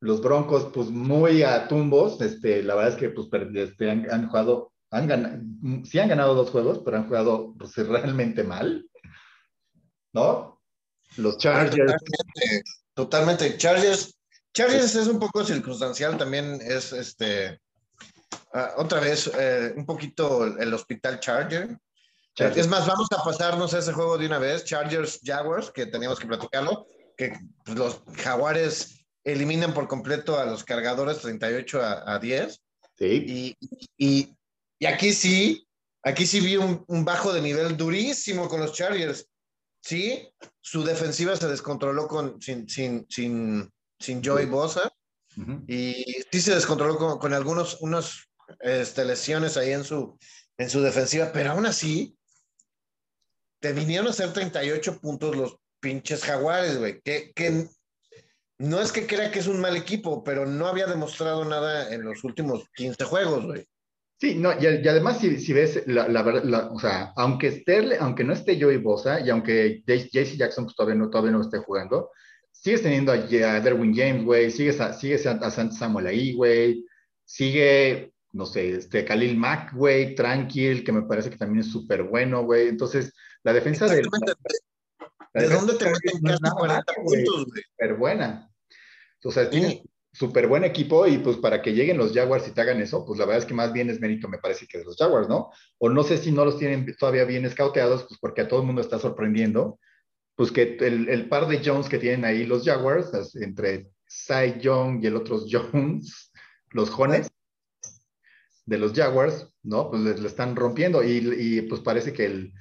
[0.00, 2.20] los Broncos, pues muy a tumbos.
[2.20, 5.40] Este, la verdad es que pues, este, han, jugado, han ganado,
[5.84, 8.90] sí han ganado dos juegos, pero han jugado pues, realmente mal,
[10.12, 10.60] ¿no?
[11.16, 11.76] Los Chargers.
[11.76, 12.62] Totalmente,
[12.92, 13.56] totalmente.
[13.56, 14.13] Chargers
[14.54, 17.60] Chargers es un poco circunstancial, también es este,
[18.52, 21.76] ah, otra vez, eh, un poquito el hospital Charger.
[22.36, 26.18] Es más, vamos a pasarnos a ese juego de una vez, Chargers Jaguars, que teníamos
[26.18, 26.86] que platicarlo,
[27.16, 32.60] que pues, los Jaguares eliminan por completo a los cargadores 38 a, 10.
[32.96, 33.56] Sí.
[33.98, 34.36] Y,
[34.78, 35.66] y, aquí sí,
[36.02, 39.28] aquí sí vi un, un, bajo de nivel durísimo con los Chargers.
[39.80, 40.28] Sí,
[40.60, 44.92] su defensiva se descontroló con, sin, sin, sin sin Joey Bosa.
[45.66, 48.30] Y sí se descontroló con, con algunos unos,
[48.60, 50.16] este, lesiones ahí en su,
[50.58, 52.16] en su defensiva, pero aún así,
[53.60, 57.00] te vinieron a hacer 38 puntos los pinches jaguares, güey.
[57.02, 57.66] Que, que
[58.58, 62.04] no es que crea que es un mal equipo, pero no había demostrado nada en
[62.04, 63.66] los últimos 15 juegos, güey.
[64.20, 68.22] Sí, no, y, y además si, si ves, la, la, o sea, aunque, esté, aunque
[68.22, 72.10] no esté Joey Bosa y aunque JC Jackson pues, todavía, no, todavía no esté jugando,
[72.64, 76.86] sigues teniendo a, a Derwin James, güey, sigues a, sigues a, a Samuel ahí, güey,
[77.22, 82.04] sigue, no sé, este Khalil Mack, güey, tranquil, que me parece que también es súper
[82.04, 82.68] bueno, güey.
[82.68, 84.02] Entonces, la defensa de...
[85.34, 87.62] ¿De dónde te meten casi 40 puntos, güey?
[87.62, 88.50] Súper buena.
[89.24, 92.60] O sea, tiene súper buen equipo y pues para que lleguen los Jaguars y te
[92.60, 94.84] hagan eso, pues la verdad es que más bien es mérito, me parece que de
[94.84, 95.50] los Jaguars, ¿no?
[95.78, 98.66] O no sé si no los tienen todavía bien escauteados, pues porque a todo el
[98.66, 99.80] mundo está sorprendiendo,
[100.36, 105.02] pues que el, el par de Jones que tienen ahí los Jaguars, entre Cy Young
[105.02, 106.32] y el otro Jones,
[106.70, 107.28] los Jones
[108.66, 109.90] de los Jaguars, ¿no?
[109.90, 112.52] Pues le, están rompiendo y, y, pues parece que el,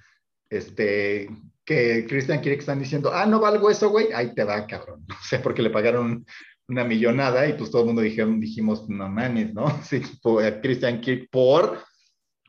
[0.50, 1.30] este,
[1.66, 5.06] que Christian que están diciendo, ah, no valgo eso, güey, ahí te va, cabrón.
[5.10, 6.26] O sea, porque le pagaron
[6.68, 9.66] una millonada y pues todo el mundo dijeron, dijimos, no mames, ¿no?
[9.84, 11.80] Sí, por, Christian Kirk por.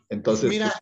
[0.09, 0.51] Entonces.
[0.51, 0.81] Mira, pues,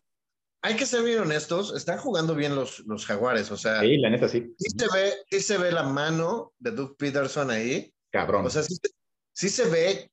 [0.63, 3.81] hay que ser bien honestos, están jugando bien los, los jaguares, o sea.
[3.81, 4.55] Sí, la neta sí.
[4.57, 7.93] Sí se ve, sí se ve la mano de Doug Peterson ahí.
[8.11, 8.45] Cabrón.
[8.45, 8.77] O sea, sí,
[9.33, 10.09] sí se ve.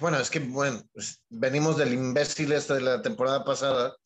[0.00, 3.96] Bueno, es que, bueno, pues, venimos del imbécil este de la temporada pasada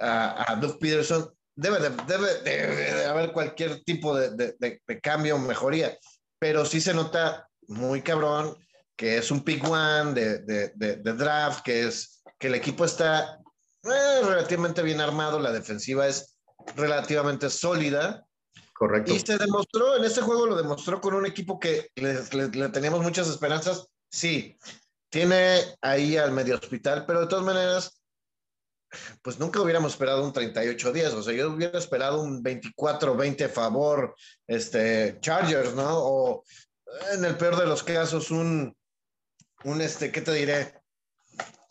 [0.00, 1.30] a, a Doug Peterson.
[1.54, 5.98] Debe de, debe, de, haber cualquier tipo de, de, de cambio o mejoría,
[6.38, 8.56] pero sí se nota muy cabrón,
[8.96, 13.40] que es un pick one de, de, de, draft, que es que el equipo está
[13.84, 16.36] eh, relativamente bien armado, la defensiva es
[16.76, 18.26] relativamente sólida.
[18.72, 19.12] Correcto.
[19.12, 22.68] Y se demostró, en este juego lo demostró con un equipo que le, le, le
[22.68, 23.88] teníamos muchas esperanzas.
[24.10, 24.56] Sí,
[25.10, 28.00] tiene ahí al medio hospital, pero de todas maneras,
[29.22, 34.14] pues nunca hubiéramos esperado un 38-10, o sea, yo hubiera esperado un 24-20 a favor,
[34.46, 35.98] este, Chargers, ¿no?
[35.98, 36.44] O
[37.12, 38.74] en el peor de los casos, un,
[39.64, 40.77] un este, ¿qué te diré?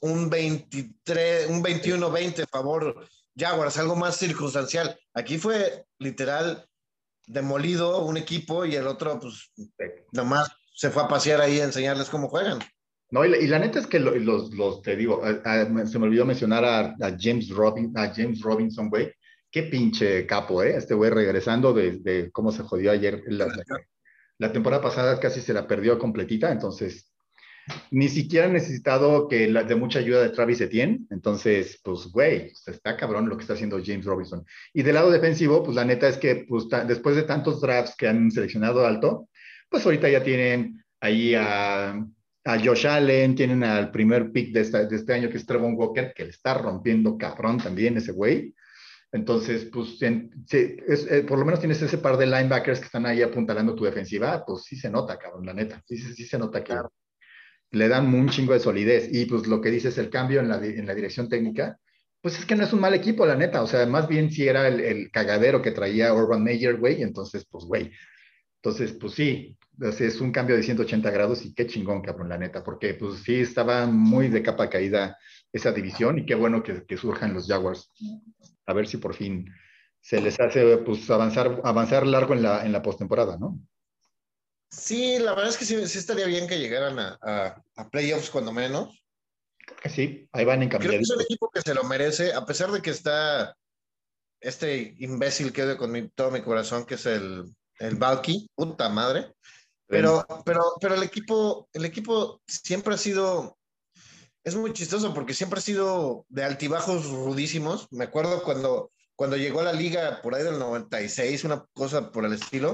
[0.02, 3.08] Un 23, un 21-20 favor
[3.38, 4.98] Jaguars, algo más circunstancial.
[5.14, 6.66] Aquí fue literal
[7.28, 9.52] demolido un equipo y el otro, pues,
[10.12, 12.60] nomás se fue a pasear ahí a enseñarles cómo juegan.
[13.10, 15.86] No, y la, y la neta es que lo, los, los, te digo, a, a,
[15.86, 19.12] se me olvidó mencionar a, a, James Robin, a James Robinson, güey.
[19.50, 20.76] Qué pinche capo, ¿eh?
[20.76, 23.48] Este güey regresando de, de cómo se jodió ayer la,
[24.40, 27.12] la temporada pasada casi se la perdió completita, entonces
[27.92, 31.06] ni siquiera ha necesitado que de mucha ayuda de Travis Etienne.
[31.10, 34.46] Entonces, pues, güey, está cabrón lo que está haciendo James Robinson.
[34.74, 38.08] Y del lado defensivo, pues la neta es que pues, después de tantos drafts que
[38.08, 39.30] han seleccionado alto,
[39.70, 41.92] pues ahorita ya tienen ahí a,
[42.46, 45.76] a Josh Allen, tienen al primer pick de, esta, de este año que es Trevon
[45.76, 48.54] Walker, que le está rompiendo cabrón también ese güey.
[49.12, 53.74] Entonces, pues, eh, por lo menos tienes ese par de linebackers que están ahí apuntalando
[53.74, 55.82] tu defensiva, pues sí se nota, cabrón, la neta.
[55.86, 56.74] Sí, sí, se nota que.
[57.72, 59.10] Le dan un chingo de solidez.
[59.12, 61.80] Y pues lo que dices, el cambio en la, en la dirección técnica,
[62.22, 63.62] pues es que no es un mal equipo, la neta.
[63.62, 67.46] O sea, más bien si era el, el cagadero que traía Urban Meyer, güey, entonces,
[67.50, 67.92] pues, güey.
[68.62, 72.64] Entonces, pues sí, es un cambio de 180 grados y qué chingón, cabrón, la neta,
[72.64, 75.18] porque pues sí estaba muy de capa caída
[75.54, 77.92] esa división y qué bueno que, que surjan los Jaguars
[78.66, 79.50] a ver si por fin
[80.02, 83.60] se les hace pues, avanzar, avanzar largo en la, en la postemporada, ¿no?
[84.70, 88.30] Sí, la verdad es que sí, sí estaría bien que llegaran a, a, a, playoffs
[88.30, 89.02] cuando menos.
[89.86, 92.72] Sí, ahí van en Creo que es un equipo que se lo merece, a pesar
[92.72, 93.56] de que está
[94.42, 97.44] este imbécil que odio con mi, todo mi corazón, que es el,
[97.80, 99.34] el Valky, puta madre.
[99.88, 103.58] Pero, pero, pero el equipo, el equipo siempre ha sido
[104.48, 107.90] es muy chistoso porque siempre ha sido de altibajos rudísimos.
[107.92, 112.24] Me acuerdo cuando, cuando llegó a la liga por ahí del 96, una cosa por
[112.24, 112.72] el estilo.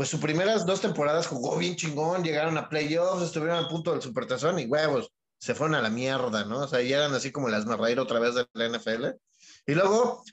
[0.00, 4.00] Pues sus primeras dos temporadas jugó bien chingón, llegaron a playoffs, estuvieron a punto del
[4.00, 6.60] supertazón y huevos, se fueron a la mierda, ¿no?
[6.60, 9.08] O sea, ya eran así como las marraír otra vez de la NFL.
[9.66, 10.24] Y luego,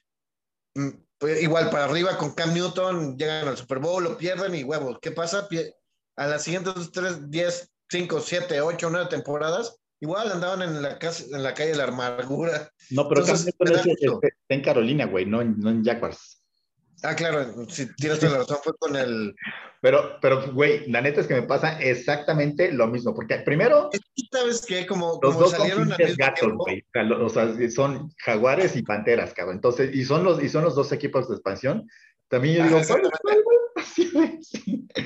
[0.74, 4.64] mm, pues, igual para arriba con Cam Newton, llegan al Super Bowl, lo pierden y
[4.64, 5.00] huevos.
[5.02, 5.50] ¿Qué pasa?
[6.16, 11.26] A las siguientes 3, 10, 5, 7, 8, 9 temporadas, Igual andaban en la, casa,
[11.30, 12.72] en la calle de la amargura.
[12.92, 16.37] No, pero Entonces, es, está en Carolina, güey, no no en Jaguars.
[17.04, 19.36] Ah, claro, si tienes toda la razón, fue con el.
[19.82, 23.90] Pero, pero, güey, la neta es que me pasa exactamente lo mismo, porque primero.
[24.32, 24.88] ¿Sabes qué?
[24.88, 26.84] Como, los como dos salieron son gatos, güey.
[27.22, 29.58] O sea, son jaguares y panteras, cabrón.
[29.58, 31.88] Entonces, y son los, y son los dos equipos de expansión.
[32.30, 32.82] También yo digo,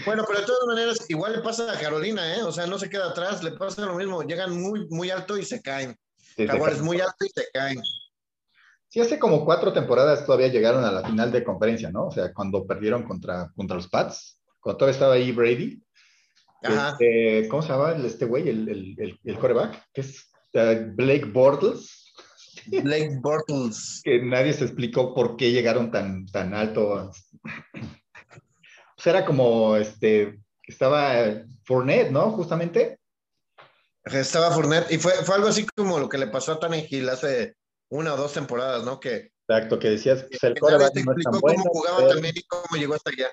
[0.05, 2.43] bueno, pero de todas maneras, igual le pasa a Carolina, ¿eh?
[2.43, 4.23] O sea, no se queda atrás, le pasa lo mismo.
[4.23, 5.97] Llegan muy, muy alto y se caen.
[6.35, 7.81] Sí, Jaguares muy alto y se caen.
[8.91, 12.07] Sí, hace como cuatro temporadas todavía llegaron a la final de conferencia, ¿no?
[12.07, 15.81] O sea, cuando perdieron contra, contra los Pats, cuando todavía estaba ahí Brady.
[16.61, 19.81] Este, ¿Cómo se llama este güey, el, el, el, coreback?
[19.93, 22.13] Que es uh, Blake Bortles.
[22.67, 24.01] Blake Bortles.
[24.03, 27.13] que nadie se explicó por qué llegaron tan, tan alto.
[27.71, 31.13] Pues era como, este, estaba
[31.63, 32.31] Fournette, ¿no?
[32.31, 32.99] Justamente.
[34.03, 37.07] Estaba Fournette y fue, fue algo así como lo que le pasó a Tony Hill
[37.07, 37.55] hace
[37.91, 38.99] una o dos temporadas, ¿no?
[38.99, 42.93] Que, Exacto, que decías que el coreback no explicó cómo jugaba también y cómo llegó
[42.93, 43.29] hasta allá.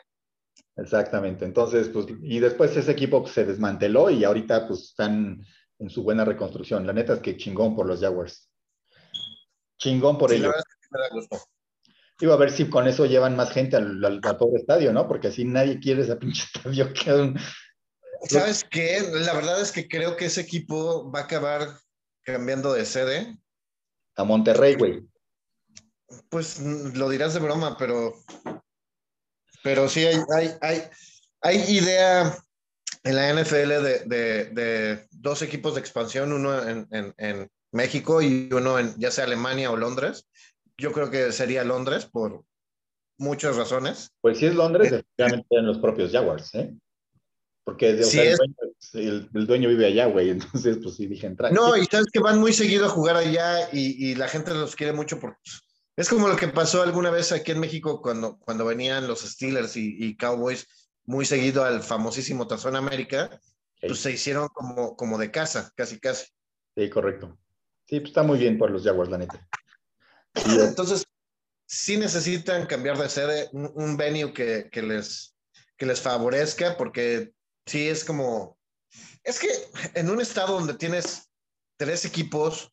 [0.76, 5.44] Exactamente, entonces, pues, y después ese equipo pues, se desmanteló y ahorita pues están
[5.78, 6.86] en su buena reconstrucción.
[6.86, 8.50] La neta es que chingón por los Jaguars.
[9.78, 10.52] Chingón por ellos.
[12.20, 15.06] Iba a ver si con eso llevan más gente al, al, pobre estadio, ¿no?
[15.06, 16.92] Porque así nadie quiere ese pinche estadio.
[18.28, 19.00] ¿Sabes qué?
[19.12, 21.68] La verdad es que creo que ese equipo va a acabar
[22.24, 23.38] cambiando de sede
[24.18, 25.02] a Monterrey, güey.
[26.28, 28.14] Pues lo dirás de broma, pero,
[29.62, 30.82] pero sí hay, hay, hay,
[31.40, 32.36] hay idea
[33.04, 38.22] en la NFL de, de, de, dos equipos de expansión, uno en, en, en, México
[38.22, 40.26] y uno en ya sea Alemania o Londres.
[40.78, 42.42] Yo creo que sería Londres por
[43.18, 44.10] muchas razones.
[44.22, 46.74] Pues si es Londres, definitivamente en los propios Jaguars, ¿eh?
[47.64, 47.92] Porque
[48.94, 50.30] el, dueño, vive allá, güey.
[50.30, 51.52] Entonces, pues sí, dije entrar.
[51.52, 54.76] No, y sabes que van muy seguido a jugar allá y, y, la gente los
[54.76, 55.38] quiere mucho porque
[55.96, 59.76] es como lo que pasó alguna vez aquí en México cuando, cuando venían los Steelers
[59.76, 60.66] y, y Cowboys
[61.04, 63.40] muy seguido al famosísimo Tazón América,
[63.80, 66.26] pues se hicieron como, como de casa, casi, casi.
[66.76, 67.38] Sí, correcto.
[67.86, 69.48] Sí, pues está muy bien por los Jaguars, la neta.
[70.68, 71.04] Entonces,
[71.66, 75.34] sí necesitan cambiar de sede, un, un venue que, que, les,
[75.76, 77.32] que les favorezca, porque
[77.68, 78.57] Sí, es como,
[79.28, 79.48] es que
[79.94, 81.30] en un estado donde tienes
[81.76, 82.72] tres equipos,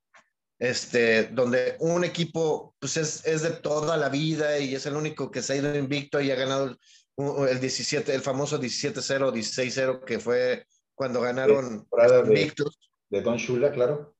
[0.57, 5.29] este, donde un equipo pues es, es, de toda la vida y es el único
[5.29, 6.77] que se ha ido invicto y ha ganado
[7.17, 11.85] el, 17, el famoso 17-0, 16-0 que fue cuando ganaron
[12.25, 12.79] invictos.
[13.09, 14.15] De, Don Shula, claro.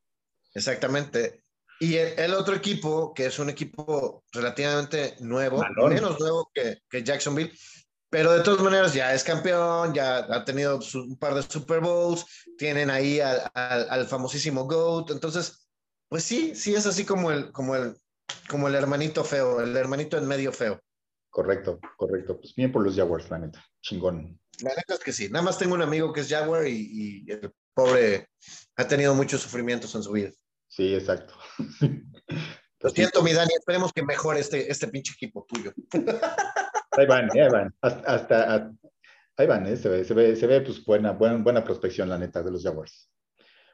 [0.53, 1.41] Exactamente.
[1.79, 7.51] Y el, otro equipo, que es un equipo relativamente nuevo, menos nuevo que, que Jacksonville,
[8.09, 12.25] pero de todas maneras ya es campeón, ya ha tenido un par de Super Bowls,
[12.57, 15.67] tienen ahí al, famosísimo GOAT, entonces,
[16.07, 17.95] pues sí, sí es así como el, como, el,
[18.49, 20.81] como el hermanito feo, el hermanito en medio feo.
[21.29, 22.39] Correcto, correcto.
[22.39, 24.39] Pues bien por los Jaguars, la neta, chingón.
[24.61, 27.51] La neta es que sí, nada más tengo un amigo que es Jaguar y, el
[27.73, 28.29] pobre
[28.77, 30.31] ha tenido muchos sufrimientos en su vida.
[30.69, 31.33] Sí, exacto.
[32.79, 35.73] Lo siento, mi Dani, esperemos que mejore este, este pinche equipo tuyo.
[36.97, 37.75] Ahí van, ahí van.
[37.81, 38.71] Hasta,
[39.37, 39.77] ahí van, ¿eh?
[39.77, 42.63] se ve, se ve, se ve pues buena, buena, buena prospección, la neta, de los
[42.63, 43.09] Jaguars.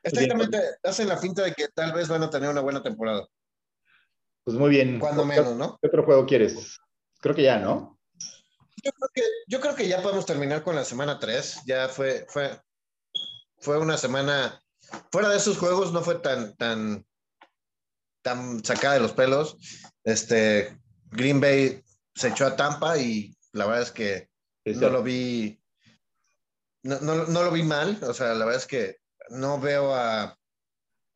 [0.03, 3.27] Exactamente, hacen la finta de que tal vez van a tener una buena temporada.
[4.43, 4.99] Pues muy bien.
[4.99, 5.77] Cuando menos, ¿no?
[5.81, 6.79] ¿Qué otro juego quieres?
[7.19, 7.99] Creo que ya, ¿no?
[8.83, 11.61] Yo creo que, yo creo que ya podemos terminar con la semana 3.
[11.67, 12.59] Ya fue, fue,
[13.59, 14.59] fue una semana.
[15.11, 17.05] Fuera de esos juegos no fue tan, tan,
[18.23, 19.57] tan sacada de los pelos.
[20.03, 20.75] Este,
[21.11, 21.83] Green Bay
[22.15, 24.29] se echó a Tampa y la verdad es que
[24.65, 25.59] no lo vi,
[26.83, 28.97] no, no, no, lo vi mal, o sea, la verdad es que
[29.29, 30.37] no veo a,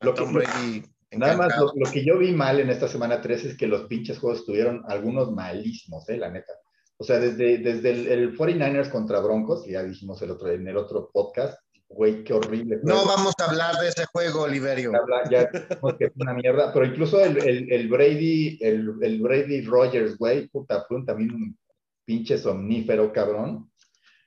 [0.00, 0.84] lo Tom Brady.
[1.12, 4.18] Nada más lo, que yo vi mal en esta semana 3 es que los pinches
[4.18, 6.52] juegos tuvieron algunos malísimos, eh, la neta.
[6.98, 10.76] O sea, desde, desde el, el 49ers contra Broncos, ya dijimos el otro, en el
[10.76, 12.80] otro podcast, güey, qué horrible.
[12.82, 14.92] No vamos a hablar de ese juego, Oliverio.
[15.30, 20.16] Ya que es una mierda, pero incluso el, el, el Brady, el, el, Brady Rogers,
[20.18, 21.58] güey, puta, fue también un
[22.04, 23.70] pinche somnífero, cabrón.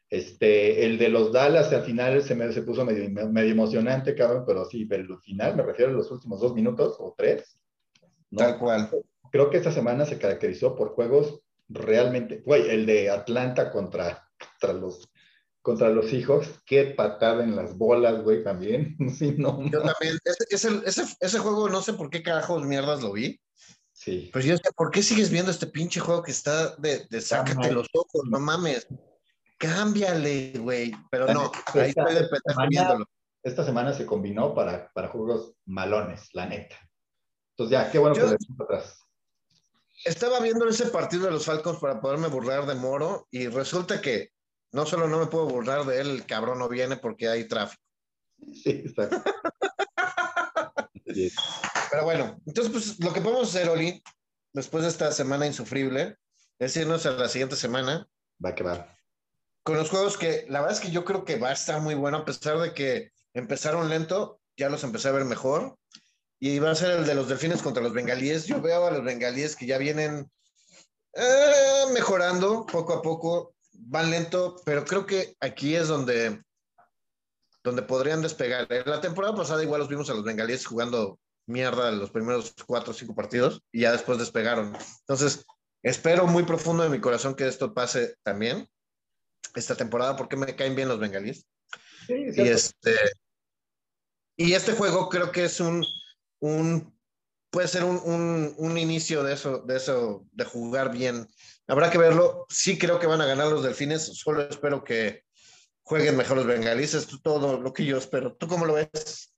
[0.10, 4.43] Este, el de los Dallas al final se, me, se puso medio, medio emocionante, cabrón,
[4.45, 7.60] pero sí, pero al final me refiero a los últimos dos minutos o tres.
[8.36, 8.89] Tal cual.
[9.32, 14.28] Creo que esta semana se caracterizó por juegos realmente, güey, el de Atlanta contra,
[14.60, 15.08] contra los
[15.62, 18.98] contra los hijos, qué patada en las bolas, güey, también.
[19.17, 20.17] sí, no, Yo también,
[20.50, 23.39] ese, ese, ese, juego no sé por qué carajos mierdas lo vi.
[23.91, 24.30] Sí.
[24.32, 27.72] Pues yo sé, ¿por qué sigues viendo este pinche juego que está de, de sácate
[27.72, 28.24] los ojos?
[28.30, 28.88] No mames.
[29.58, 30.93] Cámbiale, güey.
[31.12, 32.30] Pero no, ahí estoy de
[32.69, 33.06] viéndolo.
[33.43, 36.78] Esta semana se combinó para, para juegos malones, la neta.
[37.52, 39.06] Entonces ya, qué bueno que le atrás.
[40.06, 44.32] Estaba viendo ese partido de los Falcons para poderme burlar de Moro y resulta que
[44.71, 47.82] no solo no me puedo burlar de él, el cabrón no viene porque hay tráfico.
[48.53, 49.23] Sí, exacto.
[51.91, 54.03] Pero bueno, entonces pues lo que podemos hacer, Oli,
[54.53, 56.17] después de esta semana insufrible,
[56.60, 58.08] es irnos a la siguiente semana.
[58.43, 58.95] Va que va.
[59.63, 61.95] Con los juegos que la verdad es que yo creo que va a estar muy
[61.95, 65.77] bueno, a pesar de que empezaron lento, ya los empecé a ver mejor.
[66.39, 68.45] y va a ser el de los delfines contra los bengalíes.
[68.45, 70.29] Yo veo a los bengalíes que ya vienen
[71.13, 76.42] eh, mejorando poco a poco, van lento, pero creo que aquí es donde,
[77.63, 78.68] donde podrían despegar.
[78.72, 82.92] En la temporada pasada igual los vimos a los bengalíes jugando mierda los primeros cuatro
[82.92, 84.78] o cinco partidos y ya después despegaron.
[85.02, 85.46] Entonces,
[85.82, 88.68] espero muy profundo de mi corazón que esto pase también
[89.56, 91.46] esta temporada porque me caen bien los bengalíes.
[92.08, 92.96] y, este,
[94.38, 95.84] y este juego creo que es un,
[96.39, 96.96] un
[97.50, 101.28] puede ser un, un, un, inicio de eso, de eso, de jugar bien.
[101.69, 102.47] Habrá que verlo.
[102.49, 104.17] Sí creo que van a ganar los delfines.
[104.17, 105.23] Solo espero que
[105.84, 106.95] jueguen mejor los bengalíes.
[106.95, 108.34] Es todo lo que yo espero.
[108.34, 109.34] ¿Tú cómo lo ves?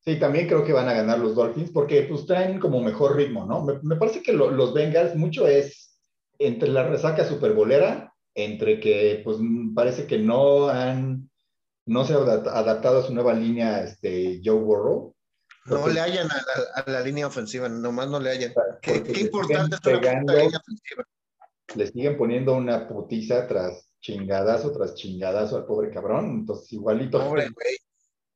[0.00, 3.46] Sí, también creo que van a ganar los Dolphins porque pues traen como mejor ritmo,
[3.46, 3.62] ¿no?
[3.64, 6.00] Me, me parece que lo, los Bengals mucho es
[6.40, 9.38] entre la resaca superbolera, entre que pues
[9.74, 11.30] parece que no han,
[11.86, 15.14] no se han adaptado a su nueva línea este, Joe Burrow.
[15.66, 16.28] No le hayan
[16.74, 18.52] a la, línea ofensiva, nomás no le hayan.
[18.80, 21.04] Qué, qué importante es una línea ofensiva.
[21.74, 27.18] Le siguen poniendo una putiza tras chingadazo tras chingadazo al pobre cabrón, entonces igualito.
[27.18, 27.50] Pobre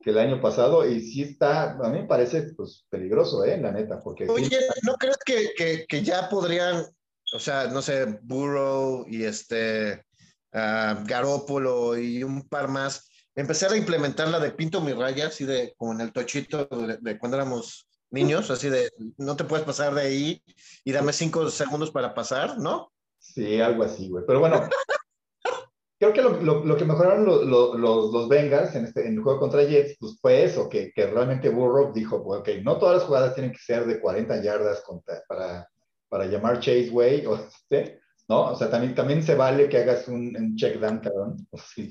[0.03, 3.57] que el año pasado y sí está, a mí me parece pues peligroso, ¿eh?
[3.59, 4.29] La neta, porque...
[4.29, 6.85] Oye, ¿no crees que, que, que ya podrían,
[7.33, 10.05] o sea, no sé, Burrow y este
[10.53, 15.45] uh, Garópolo y un par más, empezar a implementar la de Pinto mi raya, así
[15.45, 19.65] de como en el tochito de, de cuando éramos niños, así de no te puedes
[19.65, 20.43] pasar de ahí
[20.85, 22.92] y dame cinco segundos para pasar, ¿no?
[23.23, 24.25] Sí, algo así, güey.
[24.27, 24.61] Pero bueno,
[25.99, 29.39] creo que lo, lo, que mejoraron los, los, los Bengals en, este, en el juego
[29.39, 33.05] contra Jets, pues fue eso, que, que realmente Burrow dijo, pues, ok, no todas las
[33.05, 35.69] jugadas tienen que ser de 40 yardas contra, para,
[36.09, 37.37] para llamar Chase Way, o,
[37.71, 37.93] ¿sí?
[38.29, 38.51] ¿no?
[38.51, 41.91] O sea, también, también se vale que hagas un, un check down, cabrón, sí,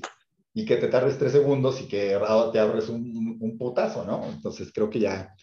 [0.52, 2.18] y que te tardes tres segundos y que
[2.52, 4.26] te abres un, un, putazo, ¿no?
[4.26, 5.34] Entonces creo que ya,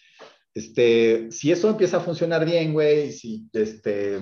[0.53, 4.21] este, si eso empieza a funcionar bien, güey, si, este,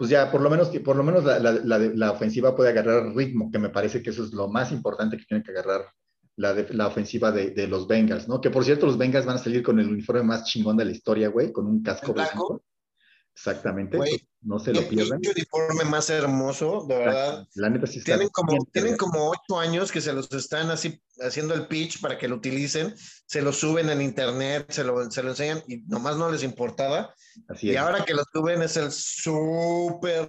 [0.00, 3.50] pues ya por lo menos, por lo menos la, la, la, ofensiva puede agarrar ritmo,
[3.52, 5.92] que me parece que eso es lo más importante que tiene que agarrar
[6.36, 8.40] la, la ofensiva de, de, los Bengals, ¿no?
[8.40, 10.92] Que por cierto, los Bengals van a salir con el uniforme más chingón de la
[10.92, 12.62] historia, güey, con un casco blanco.
[13.40, 13.96] Exactamente.
[13.96, 15.18] Wey, no se lo pierdan.
[15.22, 17.48] El uniforme más hermoso, de verdad.
[17.54, 21.00] La neta sí está tienen como, tienen como ocho años que se los están así
[21.20, 25.22] haciendo el pitch para que lo utilicen, se lo suben en internet, se lo, se
[25.22, 27.14] lo enseñan y nomás no les importaba.
[27.48, 27.78] Así y es.
[27.78, 30.28] ahora que lo suben es el súper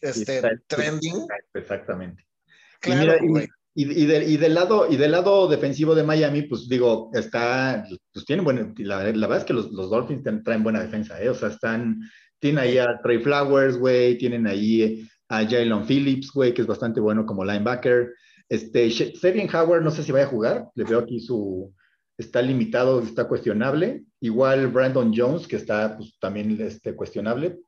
[0.00, 1.26] este, trending.
[1.54, 2.24] Exactamente.
[2.78, 6.42] Claro, y, mira, y, y, de, y, del lado, y del lado defensivo de Miami,
[6.42, 10.62] pues digo, está, pues tienen buena, la, la verdad es que los, los Dolphins traen
[10.62, 11.28] buena defensa, ¿eh?
[11.28, 12.00] o sea, están,
[12.44, 17.00] tienen ahí a Trey Flowers, güey, tienen ahí a Jalen Phillips, güey, que es bastante
[17.00, 18.12] bueno como linebacker.
[18.50, 21.72] Este, Sevien Howard, no sé si vaya a jugar, le veo aquí su,
[22.18, 24.04] está limitado, está cuestionable.
[24.20, 27.60] Igual Brandon Jones, que está pues, también este, cuestionable.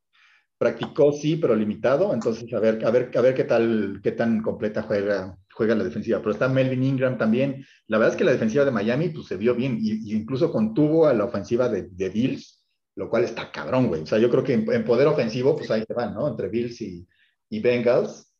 [0.59, 2.13] Practicó, sí, pero limitado.
[2.13, 5.85] Entonces, a ver, a ver, a ver qué tal, qué tan completa juega, juega la
[5.85, 6.19] defensiva.
[6.19, 7.65] Pero está Melvin Ingram también.
[7.87, 9.79] La verdad es que la defensiva de Miami, pues, se vio bien.
[9.81, 12.56] Y, y incluso contuvo a la ofensiva de, de Bills
[12.97, 14.03] lo cual está cabrón, güey.
[14.03, 16.27] O sea, yo creo que en, en poder ofensivo, pues ahí se van, ¿no?
[16.27, 17.07] Entre Bills y,
[17.51, 18.33] y Bengals.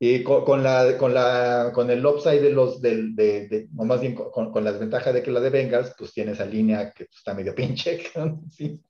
[0.00, 3.84] Y con, con, la, con, la, con el upside de los, del, de, de, o
[3.84, 6.92] más bien con, con, la desventaja de que la de Bengals, pues tiene esa línea
[6.92, 8.04] que pues, está medio pinche.
[8.56, 8.80] sí.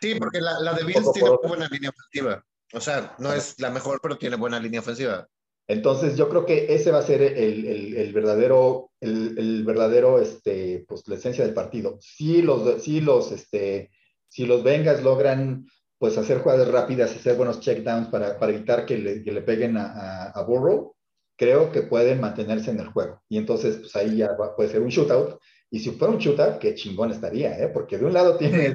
[0.00, 1.48] sí, porque la, la de Bills tiene por...
[1.48, 2.44] buena línea ofensiva.
[2.72, 5.28] O sea, no es la mejor, pero tiene buena línea ofensiva.
[5.66, 10.20] Entonces, yo creo que ese va a ser el, el, el verdadero, el, el, verdadero,
[10.20, 11.98] este, pues la esencia del partido.
[12.00, 13.90] Sí, los, sí, los, este,
[14.32, 15.66] si los Bengals logran
[15.98, 19.76] pues hacer jugadas rápidas, hacer buenos checkdowns para, para evitar que le, que le peguen
[19.76, 20.96] a, a, a, Burrow,
[21.36, 23.22] creo que pueden mantenerse en el juego.
[23.28, 25.38] Y entonces, pues ahí ya va, puede ser un shootout.
[25.70, 27.68] Y si fuera un shootout, qué chingón estaría, ¿eh?
[27.68, 28.74] Porque de un lado tienes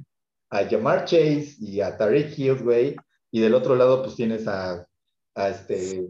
[0.52, 2.96] a Jamar Chase y a Tariq Hill, güey,
[3.32, 4.88] y del otro lado, pues tienes a,
[5.36, 6.08] a este.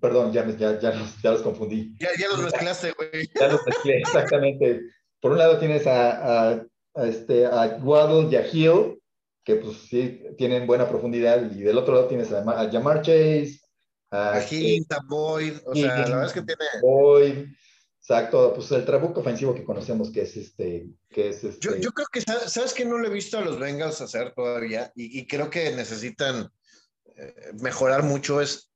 [0.00, 1.94] Perdón, ya, ya, ya, los, ya los confundí.
[2.00, 3.30] Ya, ya los mezclaste, güey.
[3.38, 4.82] Ya los mezclé, exactamente.
[5.20, 9.00] Por un lado tienes a, a a, este, a Waddle y a Hill,
[9.44, 13.60] que pues sí tienen buena profundidad, y del otro lado tienes a, a Jamar Chase,
[14.10, 16.64] a, a Hill, a Boyd, o sea, la verdad es que tiene...
[16.82, 17.46] Boyd,
[18.00, 20.88] exacto, pues el trabuco ofensivo que conocemos que es este...
[21.08, 21.60] Que es este...
[21.60, 24.92] Yo, yo creo que, ¿sabes que No lo he visto a los Bengals hacer todavía,
[24.94, 26.50] y, y creo que necesitan
[27.16, 28.70] eh, mejorar mucho, es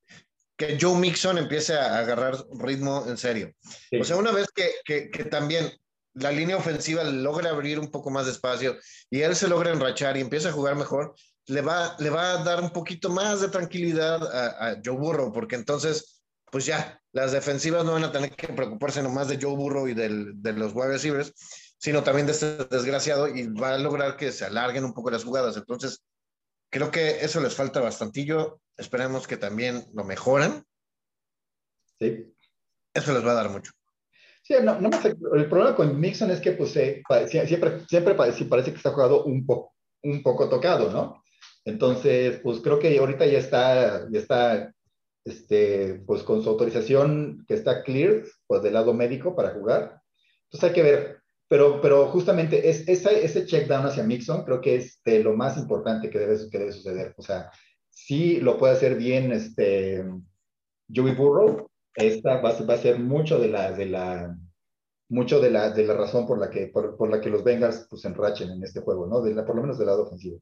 [0.56, 3.52] que Joe Mixon empiece a agarrar ritmo en serio.
[3.90, 3.98] Sí.
[4.00, 5.68] O sea, una vez que, que, que también
[6.14, 8.76] la línea ofensiva logra abrir un poco más de espacio
[9.10, 11.14] y él se logra enrachar y empieza a jugar mejor,
[11.46, 15.32] le va, le va a dar un poquito más de tranquilidad a, a Joe Burrow,
[15.32, 19.56] porque entonces, pues ya, las defensivas no van a tener que preocuparse nomás de Joe
[19.56, 21.32] Burrow y del, de los wide receivers,
[21.78, 25.24] sino también de este desgraciado y va a lograr que se alarguen un poco las
[25.24, 25.56] jugadas.
[25.56, 26.02] Entonces,
[26.70, 28.60] creo que eso les falta bastantillo.
[28.76, 30.64] Esperemos que también lo mejoren.
[32.00, 32.34] Sí.
[32.94, 33.72] Eso les va a dar mucho.
[34.44, 34.90] Sí, no, no
[35.34, 39.46] el problema con Mixon es que pues, siempre, siempre parece, parece que está jugado un,
[39.46, 39.72] poco
[40.02, 41.22] un poco tocado, ¿no?
[41.64, 44.70] Entonces, pues creo que ahorita ya está, ya está
[45.24, 50.02] este, pues con su autorización que está clear, pues del lado médico para jugar.
[50.44, 54.60] Entonces hay que ver, pero, pero justamente es, ese, ese check down hacia Mixon creo
[54.60, 57.14] que es de lo más importante que debe, que debe suceder.
[57.16, 57.50] O sea,
[57.88, 60.04] si lo puede hacer bien este,
[60.94, 64.36] Joey Burrow, esta va, va, a ser mucho de la, de la,
[65.08, 67.86] mucho de la, de la razón por la, que, por, por la que los Bengals
[67.88, 69.20] pues enrachen en este juego, ¿no?
[69.20, 70.40] De la, por lo menos del lado ofensivo.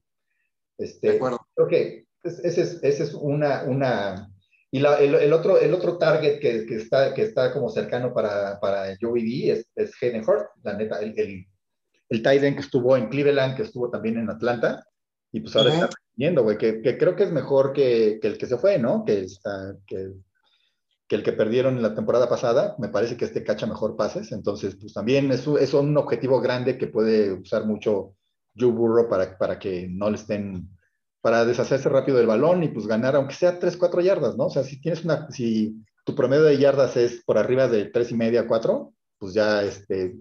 [0.79, 1.39] Este, de acuerdo.
[1.55, 4.31] Creo que ese es, ese es una, una,
[4.71, 8.15] y la, el, el, otro, el otro target que, que, está, que está como cercano
[8.15, 10.25] para, para Joey D es, es Hayden
[10.63, 11.47] la neta, el, el,
[12.09, 14.85] el tight end que estuvo en Cleveland, que estuvo también en Atlanta,
[15.33, 15.85] y pues ahora uh -huh.
[15.85, 18.79] está yendo, güey, que, que, creo que es mejor que, que, el que se fue,
[18.79, 19.05] ¿no?
[19.05, 20.13] Que, está, que,
[21.13, 24.33] que el que perdieron en la temporada pasada, me parece que este cacha mejor pases,
[24.33, 28.15] entonces pues también es, es un objetivo grande que puede usar mucho
[28.59, 30.71] Joe Burrow para, para que no le estén
[31.21, 34.47] para deshacerse rápido del balón y pues ganar, aunque sea 3, 4 yardas, ¿no?
[34.47, 38.11] O sea, si tienes una, si tu promedio de yardas es por arriba de 3
[38.13, 40.17] y media, 4, pues ya este,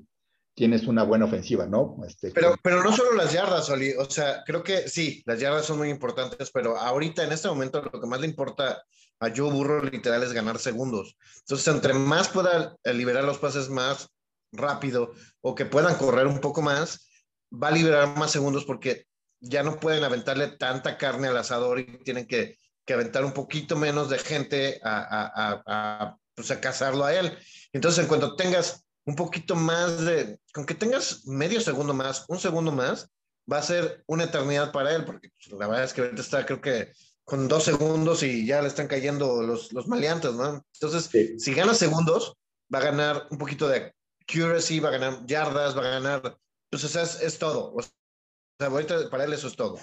[0.53, 1.97] tienes una buena ofensiva, ¿no?
[2.05, 5.65] Este, pero, pero no solo las yardas, Oli, o sea, creo que sí, las yardas
[5.65, 8.83] son muy importantes, pero ahorita en este momento lo que más le importa
[9.19, 11.15] a Joe Burro literal es ganar segundos.
[11.41, 14.09] Entonces, entre más pueda liberar los pases más
[14.51, 17.07] rápido o que puedan correr un poco más,
[17.51, 19.05] va a liberar más segundos porque
[19.39, 23.75] ya no pueden aventarle tanta carne al asador y tienen que, que aventar un poquito
[23.75, 27.37] menos de gente a, a, a, a, pues a cazarlo a él.
[27.73, 32.39] Entonces, en cuanto tengas un poquito más de, con que tengas medio segundo más, un
[32.39, 33.09] segundo más,
[33.51, 36.45] va a ser una eternidad para él, porque pues, la verdad es que ahorita está,
[36.45, 36.91] creo que
[37.23, 40.63] con dos segundos y ya le están cayendo los, los maleantes, ¿no?
[40.73, 41.39] Entonces, sí.
[41.39, 42.35] si gana segundos,
[42.73, 46.37] va a ganar un poquito de accuracy, va a ganar yardas, va a ganar,
[46.69, 47.73] pues o sea, es, es todo.
[47.73, 49.79] O sea, ahorita para él eso es todo.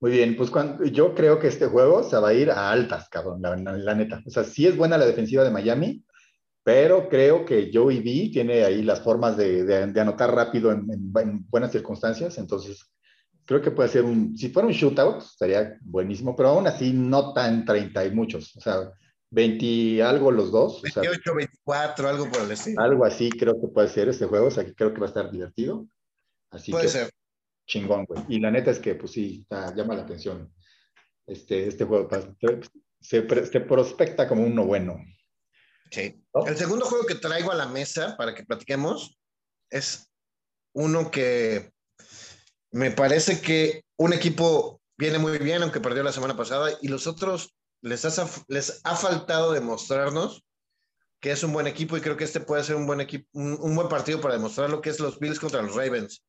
[0.00, 3.08] Muy bien, pues cuando, yo creo que este juego se va a ir a altas,
[3.10, 4.22] cabrón, la, la, la, neta.
[4.26, 6.04] O sea, sí es buena la defensiva de Miami,
[6.72, 10.88] pero creo que Joey B tiene ahí las formas de, de, de anotar rápido en,
[10.88, 12.88] en, en, buenas circunstancias, entonces
[13.44, 17.32] creo que puede ser un, si fuera un shootout, estaría buenísimo, pero aún así no
[17.32, 18.92] tan 30 y muchos, o sea,
[19.30, 20.80] 20 algo los dos.
[20.82, 22.80] 28, o sea, 24, algo por el estilo.
[22.80, 25.08] Algo así creo que puede ser este juego, o sea, que creo que va a
[25.08, 25.88] estar divertido.
[26.50, 27.10] Así puede que, ser.
[27.66, 28.22] Chingón, güey.
[28.28, 30.52] Y la neta es que, pues sí, está, llama la atención
[31.26, 32.08] este, este juego.
[33.00, 34.98] Se, se prospecta como uno bueno.
[35.90, 36.22] Sí.
[36.34, 36.46] ¿No?
[36.46, 39.18] El segundo juego que traigo a la mesa para que platiquemos
[39.70, 40.10] es
[40.72, 41.72] uno que
[42.70, 47.06] me parece que un equipo viene muy bien, aunque perdió la semana pasada, y los
[47.06, 50.44] otros les ha, les ha faltado demostrarnos
[51.20, 53.58] que es un buen equipo y creo que este puede ser un buen equipo, un,
[53.60, 56.24] un, buen partido para demostrar lo que es los Bills contra los Ravens.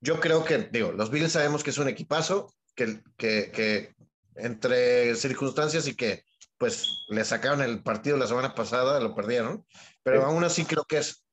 [0.00, 3.94] Yo creo que, digo, los Bills sabemos que es un equipazo, que, que, que
[4.34, 6.24] entre circunstancias y que
[6.62, 9.66] pues le sacaron el partido la semana pasada, lo perdieron,
[10.04, 10.26] pero sí.
[10.26, 11.24] aún así creo que es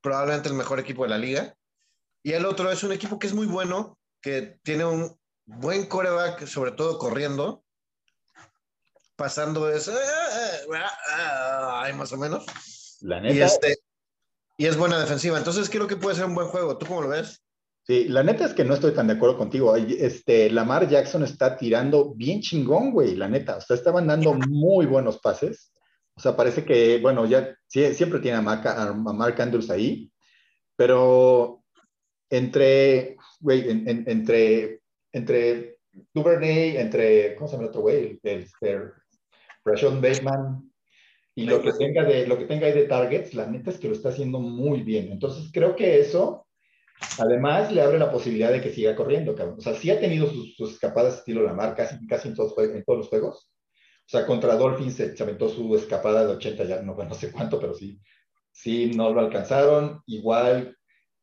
[0.00, 1.56] probablemente el mejor equipo de la liga.
[2.24, 6.44] Y el otro es un equipo que es muy bueno, que tiene un buen coreback,
[6.46, 7.64] sobre todo corriendo,
[9.14, 9.88] pasando es,
[10.68, 12.44] ay, más o menos.
[13.00, 13.32] La neta.
[13.32, 13.76] Y, este,
[14.56, 15.38] y es buena defensiva.
[15.38, 16.78] Entonces creo que puede ser un buen juego.
[16.78, 17.43] ¿Tú cómo lo ves?
[17.86, 19.76] Sí, la neta es que no estoy tan de acuerdo contigo.
[19.76, 23.58] Este, Lamar Jackson está tirando bien chingón, güey, la neta.
[23.58, 25.70] O sea, estaban dando muy buenos pases.
[26.16, 30.10] O sea, parece que, bueno, ya siempre tiene a, Mark, a Mark Andrews ahí,
[30.76, 31.62] pero
[32.30, 34.80] entre, güey, en, en, entre,
[35.12, 35.78] entre
[36.14, 38.18] Duvernay, entre, ¿cómo se llama el otro güey?
[38.22, 38.92] El, el,
[39.62, 40.72] Rashon Bateman,
[41.34, 43.88] y lo que, tenga de, lo que tenga ahí de targets, la neta es que
[43.88, 45.10] lo está haciendo muy bien.
[45.10, 46.43] Entonces, creo que eso
[47.18, 49.34] Además, le abre la posibilidad de que siga corriendo.
[49.56, 52.98] O sea, sí ha tenido sus, escapadas estilo Lamar casi, casi en, todos, en todos
[52.98, 53.50] los juegos.
[54.06, 57.58] O sea, contra Dolphins se, aventó su escapada de 80 ya, no, no sé cuánto,
[57.58, 58.00] pero sí,
[58.52, 60.02] sí, no lo alcanzaron.
[60.06, 60.76] Igual,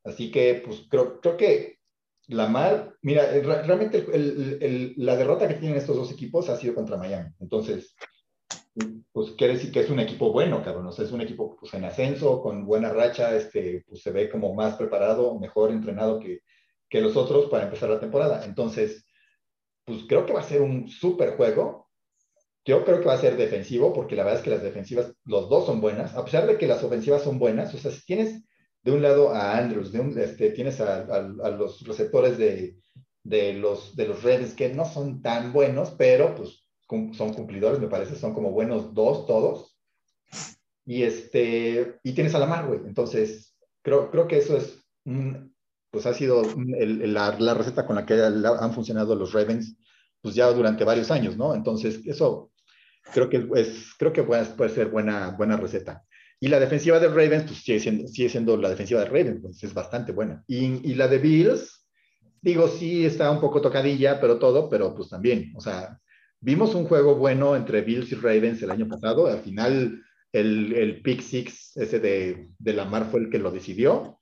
[0.04, 1.78] así que, pues, creo, creo que
[2.28, 4.06] Lamar, mira, realmente
[4.98, 7.30] la derrota que tienen estos dos equipos ha sido contra Miami.
[7.40, 7.96] Entonces,
[9.12, 10.88] pues quiere decir que es un equipo bueno, cabrón.
[10.88, 14.30] O sea, es un equipo pues, en ascenso, con buena racha, este, pues se ve
[14.30, 16.42] como más preparado, mejor entrenado que,
[16.90, 18.46] que los otros para empezar la temporada.
[18.46, 19.06] Entonces,
[19.86, 21.90] pues creo que va a ser un súper juego.
[22.64, 25.50] Yo creo que va a ser defensivo, porque la verdad es que las defensivas, los
[25.50, 27.74] dos son buenas, a pesar de que las ofensivas son buenas.
[27.74, 28.44] O sea, si tienes
[28.84, 32.78] de un lado a Andrews, este, tienes a, a, los receptores de,
[33.24, 36.64] de, los, de los Ravens que no son tan buenos, pero pues
[37.14, 39.78] son cumplidores, me parece, son como buenos dos todos.
[40.86, 42.80] Y, este, y tienes a la mar, güey.
[42.86, 44.80] Entonces, creo, creo que eso es,
[45.92, 49.78] pues ha sido la, receta con la que han funcionado los Ravens,
[50.22, 51.54] pues ya durante varios años, ¿no?
[51.56, 52.52] Entonces, eso
[53.14, 56.04] creo que, es, creo que puede, puede ser buena, buena receta.
[56.40, 59.64] Y la defensiva de Ravens, pues sigue siendo, sigue siendo la defensiva de Ravens, pues
[59.64, 60.44] es bastante buena.
[60.48, 61.88] Y, y, la de Bills,
[62.42, 66.00] digo, sí está un poco tocadilla, pero todo, pero pues también, o sea,
[66.42, 69.28] vimos un juego bueno entre Bills y Ravens el año pasado.
[69.28, 74.20] Al final, el, el pick six ese de, de Lamar fue el que lo decidió.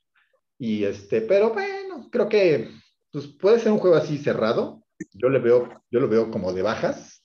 [0.59, 2.69] Y este, pero bueno, creo que
[3.11, 4.83] pues, puede ser un juego así cerrado.
[5.13, 7.19] Yo, le veo, yo lo veo como de bajas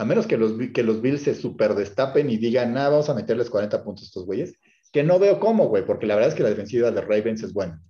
[0.00, 3.14] a menos que los, que los Bills se super destapen y digan, nada, vamos a
[3.14, 4.54] meterles 40 puntos a estos güeyes,
[4.90, 7.52] que no veo cómo, güey, porque la verdad es que la defensiva de Ravens es
[7.52, 7.82] buena.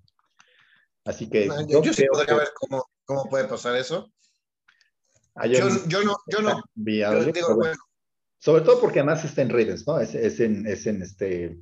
[1.05, 1.49] Así que.
[1.69, 4.13] yo, sí podría ver cómo, cómo, puede pasar eso.
[5.47, 6.63] Yo, yo, no, yo no.
[8.39, 10.01] Sobre todo porque además está en Ravens, ¿no?
[10.01, 11.61] Es, es, en, es en, este,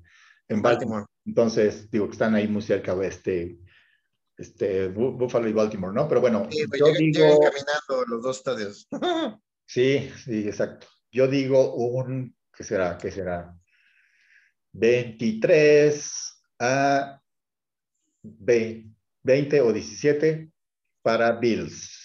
[0.48, 1.06] en Baltimore.
[1.26, 3.58] Entonces, digo que están ahí muy cerca de este,
[4.36, 6.08] este, Buffalo y Baltimore, ¿no?
[6.08, 7.40] Pero bueno, yo digo...
[7.40, 8.88] caminando los dos estadios.
[9.70, 10.86] Sí, sí, exacto.
[11.12, 12.96] Yo digo un, ¿qué será?
[12.96, 13.54] ¿Qué será?
[14.72, 17.20] 23 a
[18.22, 20.50] 20 o 17
[21.02, 21.97] para Bills.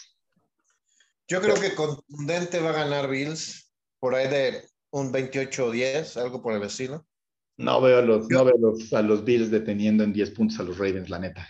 [1.34, 6.17] Yo creo que contundente va a ganar Bills por ahí de un 28 o 10,
[6.17, 7.07] algo por el estilo.
[7.57, 10.77] No veo, los, no veo los, a los Bills deteniendo en 10 puntos a los
[10.77, 11.49] Ravens, la neta.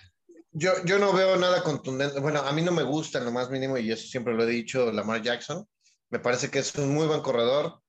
[0.51, 2.17] Yo, yo no veo nada contundente.
[2.21, 4.51] Bueno, a mí no me gusta en lo más mínimo, y eso siempre lo he
[4.51, 5.67] dicho, Lamar Jackson.
[6.09, 7.81] Me parece que es un muy buen corredor,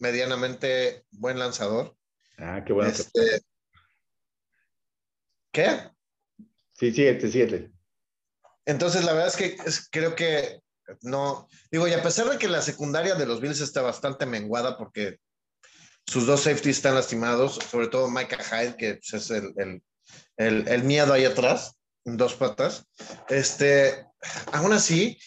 [0.00, 1.94] medianamente buen lanzador.
[2.38, 2.90] Ah, qué bueno.
[2.90, 3.42] Este...
[5.52, 5.90] ¿Qué?
[6.72, 7.70] Sí, siete, siete.
[8.64, 9.56] Entonces, la verdad es que
[9.92, 10.60] creo que
[11.02, 11.48] no.
[11.70, 15.18] Digo, y a pesar de que la secundaria de los Bills está bastante menguada porque
[16.06, 19.82] sus dos safeties están lastimados, sobre todo Micah Hyde, que pues, es el,
[20.36, 22.84] el, el, miedo ahí atrás, en dos patas.
[23.28, 24.06] Este,
[24.52, 25.18] aún así,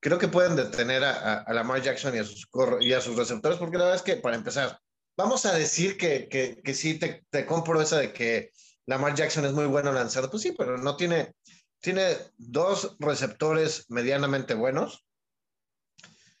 [0.00, 2.48] creo que pueden detener a, a, Lamar Jackson y a, sus
[2.80, 4.78] y a sus receptores, porque la verdad es que, para empezar,
[5.16, 8.50] vamos a decir que, que, que sí te, te, compro esa de que
[8.86, 10.28] Lamar Jackson es muy bueno lanzado.
[10.28, 11.34] Pues sí, pero no tiene,
[11.80, 15.04] tiene dos receptores medianamente buenos.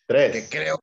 [0.06, 0.80] Que creo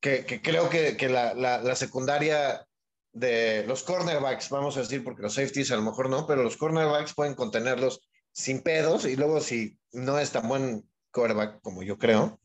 [0.00, 2.66] que, creo que, que la, la, la, secundaria
[3.12, 6.56] de los cornerbacks, vamos a decir, porque los safeties a lo mejor no, pero los
[6.56, 8.00] cornerbacks pueden contenerlos
[8.32, 12.40] sin pedos y luego si no es tan buen quarterback como yo creo,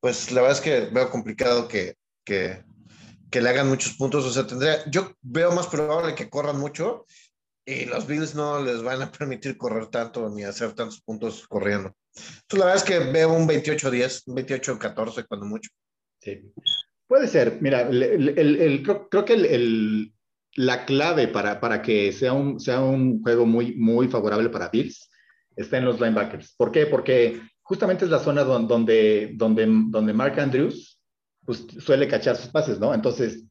[0.00, 2.64] pues la verdad es que veo complicado que, que,
[3.30, 4.24] que le hagan muchos puntos.
[4.24, 7.06] O sea, tendría, yo veo más probable que corran mucho
[7.66, 11.94] y los Bills no les van a permitir correr tanto ni hacer tantos puntos corriendo.
[12.14, 15.70] Entonces, la verdad es que veo un 28-10, un 28-14 cuando mucho.
[16.20, 16.52] Sí.
[17.06, 17.58] Puede ser.
[17.60, 20.10] Mira, el, el, el, creo, creo, que
[20.56, 25.10] la clave para, para que sea un, sea un juego muy, muy favorable para Bills
[25.56, 26.54] está en los linebackers.
[26.56, 26.86] ¿Por qué?
[26.86, 31.00] Porque justamente es la zona donde, donde, donde Mark Andrews
[31.44, 32.94] pues, suele cachar sus pases, ¿no?
[32.94, 33.44] Entonces,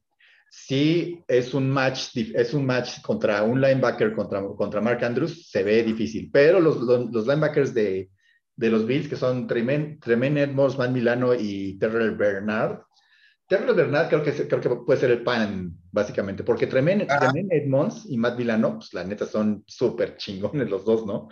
[0.56, 5.62] si es un match, es un match contra un linebacker contra, contra Mark Andrews, se
[5.62, 6.30] ve difícil.
[6.32, 8.08] Pero los, los, linebackers de,
[8.56, 12.80] de, los Bills, que son Tremaine Edmonds, Van Milano y Terrell Bernard,
[13.48, 17.06] Terrell Bernard creo que, creo que puede ser el pan, básicamente, porque Tremaine,
[17.50, 21.28] Edmonds y Matt Milano, pues la neta son súper chingones los dos, ¿no?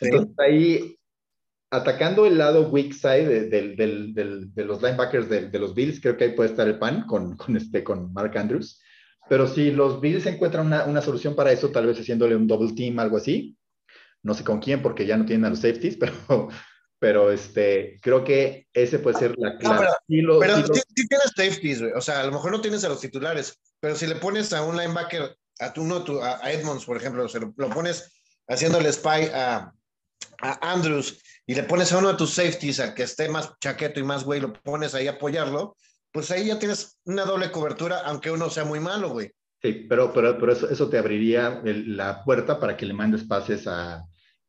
[0.00, 0.98] Entonces ahí
[1.72, 6.50] atacando el lado weak side de, los linebackers de, los Bills, creo que ahí puede
[6.50, 8.80] estar el pan con, este, con Mark Andrews.
[9.28, 12.98] Pero si los Bills encuentran una, solución para eso, tal vez haciéndole un double team,
[12.98, 13.56] algo así,
[14.22, 15.96] no sé con quién, porque ya no tienen a los safeties,
[16.28, 16.48] pero,
[16.98, 19.86] pero este, creo que ese puede ser la clave.
[20.06, 23.96] pero, si tienes safeties, o sea, a lo mejor no tienes a los titulares, pero
[23.96, 27.54] si le pones a un linebacker, a, tu, no, a Edmonds, por ejemplo, se lo,
[27.56, 28.12] lo pones
[28.46, 29.72] haciéndole spy a,
[30.42, 34.00] a Andrews y le pones a uno de tus safeties al que esté más chaqueto
[34.00, 35.76] y más güey, lo pones ahí a apoyarlo,
[36.12, 39.32] pues ahí ya tienes una doble cobertura, aunque uno sea muy malo, güey.
[39.62, 43.66] Sí, pero, pero, pero eso, eso te abriría la puerta para que le mandes pases
[43.66, 44.04] a,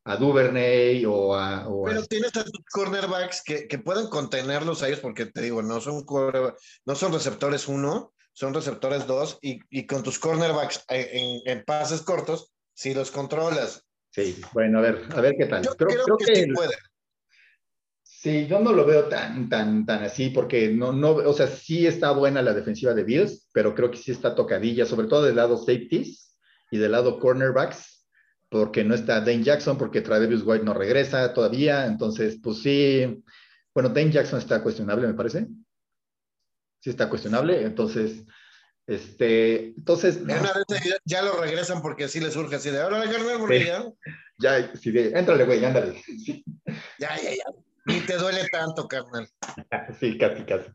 [0.05, 1.67] a Duvernay o a...
[1.85, 5.79] pero tienes a tus cornerbacks que, que, pueden contenerlos a ellos porque te digo, no
[5.79, 6.03] son,
[6.85, 12.01] no son receptores uno, son receptores dos y, y con tus cornerbacks en, en, pases
[12.01, 15.63] cortos, si los controlas Sí, bueno, a ver, a ver qué tal.
[15.63, 16.75] Yo creo, creo, que, sí puede.
[18.03, 21.87] Sí, yo no lo veo tan, tan, tan así, porque no, no, o sea, sí
[21.87, 25.35] está buena la defensiva de Bills, pero creo que sí está tocadilla, sobre todo del
[25.35, 26.37] lado safeties
[26.69, 28.07] y del lado cornerbacks,
[28.49, 33.23] porque no está Dane Jackson, porque Travis White no regresa todavía, entonces, pues sí,
[33.73, 35.47] bueno, Dane Jackson está cuestionable, me parece.
[36.81, 38.23] Sí está cuestionable, entonces,
[38.87, 40.17] este, entonces...
[40.17, 43.85] Una vez ya, lo regresan porque así les surge así de, ahora carnal, porque ya...
[44.39, 46.01] Ya, sí, de, éntrale, güey, ándale.
[46.99, 47.43] Ya, ya, ya.
[47.85, 49.27] Ni te duele tanto, carnal.
[49.99, 50.69] sí, casi, casi.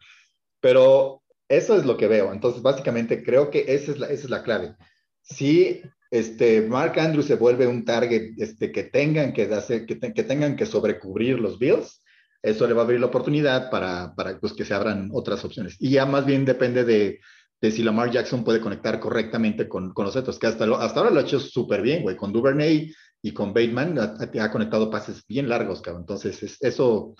[0.61, 2.33] Pero eso es lo que veo.
[2.33, 4.77] Entonces, básicamente, creo que esa es la, esa es la clave.
[5.23, 10.23] Si este, Mark Andrews se vuelve un target este, que, tengan que, hacer, que, que
[10.23, 12.03] tengan que sobrecubrir los Bills,
[12.43, 15.77] eso le va a abrir la oportunidad para, para pues, que se abran otras opciones.
[15.79, 17.21] Y ya más bien depende de,
[17.61, 21.11] de si Lamar Jackson puede conectar correctamente con, con los otros, que hasta, hasta ahora
[21.11, 22.17] lo ha hecho súper bien, güey.
[22.17, 22.93] Con Duvernay
[23.23, 26.03] y con Bateman ha, ha, conectado pases bien largos, cabrón.
[26.03, 27.15] Entonces, eso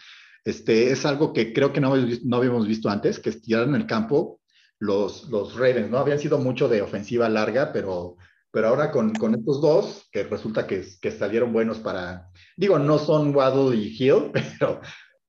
[0.45, 4.41] este, es algo que creo que no, no habíamos visto antes, que estiraron el campo
[4.79, 5.99] los, los Ravens, ¿no?
[5.99, 8.17] Habían sido mucho de ofensiva larga, pero,
[8.51, 12.99] pero ahora con, con estos dos, que resulta que, que salieron buenos para, digo, no
[12.99, 14.81] son Waddle y Hill, pero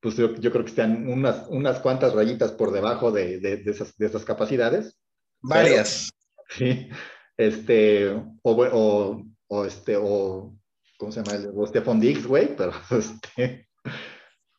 [0.01, 3.71] pues yo, yo, creo que están unas, unas cuantas rayitas por debajo de, de, de
[3.71, 4.97] esas, de esas capacidades.
[5.41, 6.11] Varias.
[6.57, 6.89] Pero, sí,
[7.37, 10.55] este, o, o, o, este, o,
[10.97, 11.49] ¿cómo se llama?
[11.55, 13.69] O Stephon Diggs, güey, pero este,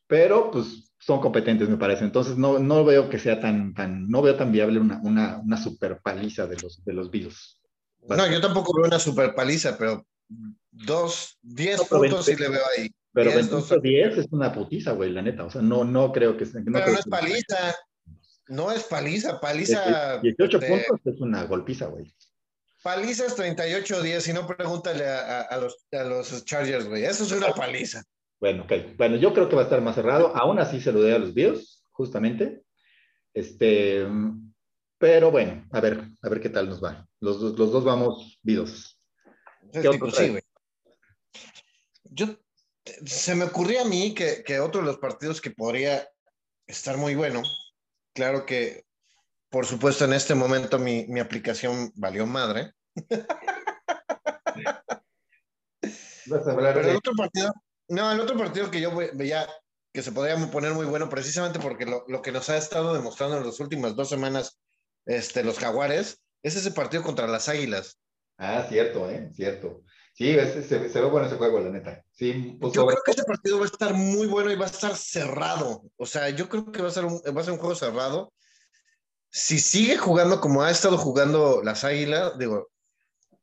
[0.07, 2.05] pero pues son competentes, me parece.
[2.05, 5.57] Entonces no, no veo que sea tan, tan, no veo tan viable una, una, una
[5.57, 7.61] super paliza de los, de los Bills.
[8.09, 10.07] No, yo tampoco veo una super paliza, pero
[10.70, 12.91] dos, diez no, puntos sí le veo ahí.
[13.25, 15.45] Pero 10 es una putiza, güey, la neta.
[15.45, 16.61] O sea, no, no creo que sea.
[16.61, 17.77] No pero no es paliza.
[18.49, 20.18] No es paliza, paliza.
[20.21, 20.66] 18 de...
[20.66, 22.12] puntos es una golpiza, güey.
[22.83, 27.05] Paliza es 38-10, si no pregúntale a, a, a, los, a los Chargers, güey.
[27.05, 28.03] Eso es una paliza.
[28.41, 28.97] Bueno, ok.
[28.97, 30.35] Bueno, yo creo que va a estar más cerrado.
[30.35, 32.62] Aún así se lo doy a los Bills, justamente.
[33.35, 34.07] Este,
[34.99, 37.07] pero bueno, a ver, a ver qué tal nos va.
[37.21, 38.99] Los, los dos vamos Bills.
[39.73, 40.43] ¿Qué otro sí, güey.
[42.05, 42.27] Yo,
[43.05, 46.09] se me ocurría a mí que, que otro de los partidos que podría
[46.66, 47.43] estar muy bueno,
[48.14, 48.84] claro que,
[49.49, 52.72] por supuesto, en este momento mi, mi aplicación valió madre.
[56.26, 56.93] Vas a hablar Pero de...
[56.93, 57.53] el otro partido,
[57.88, 59.49] no, el otro partido que yo veía
[59.93, 63.38] que se podría poner muy bueno, precisamente porque lo, lo, que nos ha estado demostrando
[63.38, 64.61] en las últimas dos semanas
[65.07, 67.99] este, los Jaguares, es ese partido contra las Águilas.
[68.38, 69.30] Ah, cierto, ¿eh?
[69.34, 69.82] Cierto.
[70.21, 72.05] Sí, se, se, se ve bueno ese juego, la neta.
[72.12, 72.97] Sí, pues yo sobre...
[72.97, 75.83] creo que ese partido va a estar muy bueno y va a estar cerrado.
[75.97, 78.31] O sea, yo creo que va a ser un, va a ser un juego cerrado.
[79.31, 82.71] Si sigue jugando como ha estado jugando las Águilas, digo,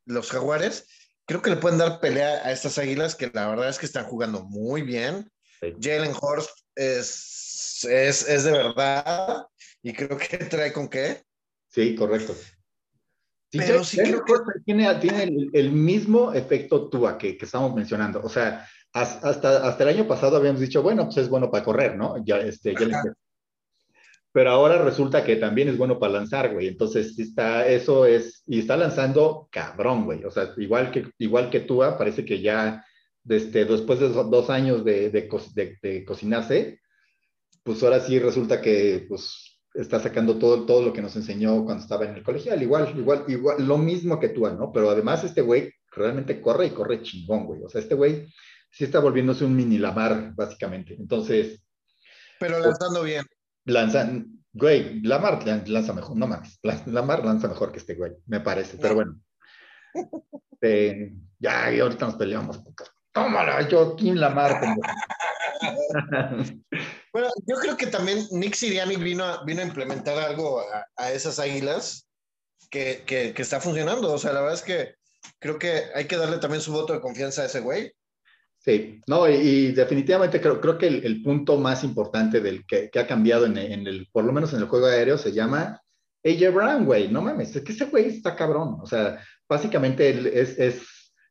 [0.06, 0.86] los Jaguares,
[1.26, 4.06] creo que le pueden dar pelea a estas águilas que la verdad es que están
[4.06, 5.32] jugando muy bien.
[5.60, 5.74] Sí.
[5.82, 9.48] Jalen Horst es, es, es, de verdad
[9.82, 11.24] y creo que trae con qué.
[11.70, 12.36] Sí, correcto.
[13.52, 14.34] Pero sí creo que...
[14.66, 18.22] tiene, tiene el, el, mismo efecto Tua que, que estamos mencionando.
[18.22, 21.96] O sea, hasta, hasta el año pasado habíamos dicho, bueno, pues es bueno para correr,
[21.96, 22.24] ¿no?
[22.26, 23.04] Ya, este, ya
[24.38, 26.68] pero ahora resulta que también es bueno para lanzar, güey.
[26.68, 30.24] Entonces, está, eso es, y está lanzando cabrón, güey.
[30.26, 32.86] O sea, igual que, igual que tú, parece que ya
[33.24, 36.80] desde, después de dos años de, de, de, de, cocinarse,
[37.64, 39.47] pues ahora sí resulta que pues,
[39.78, 42.62] está sacando todo, todo lo que nos enseñó cuando estaba en el colegial.
[42.62, 44.72] Igual, igual, igual, lo mismo que tú, ¿no?
[44.72, 47.64] Pero además este güey realmente corre y corre chingón, güey.
[47.64, 48.28] O sea, este güey
[48.72, 50.96] sí está volviéndose un mini Lamar, básicamente.
[51.00, 51.64] Entonces...
[52.40, 53.26] Pero lanzando bien
[53.68, 58.78] lanzan, güey, Lamar lanza mejor, no mames, Lamar lanza mejor que este güey, me parece,
[58.78, 59.20] pero bueno.
[60.60, 62.60] Eh, ya, y ahorita nos peleamos.
[63.24, 64.62] Tómala, Joaquín Lamar.
[67.14, 71.12] bueno, yo creo que también Nick Siriani vino a, vino a implementar algo a, a
[71.12, 72.08] esas águilas
[72.70, 74.14] que, que, que, está funcionando.
[74.14, 74.96] O sea, la verdad es que
[75.40, 77.92] creo que hay que darle también su voto de confianza a ese güey.
[78.60, 82.90] Sí, no, y, y definitivamente creo, creo que el, el, punto más importante del que,
[82.90, 85.82] que ha cambiado en, en, el, por lo menos en el juego aéreo, se llama
[86.26, 87.08] AJ Brown, güey.
[87.08, 88.78] No mames, es que ese güey está cabrón.
[88.82, 90.10] O sea, básicamente
[90.40, 90.82] es, es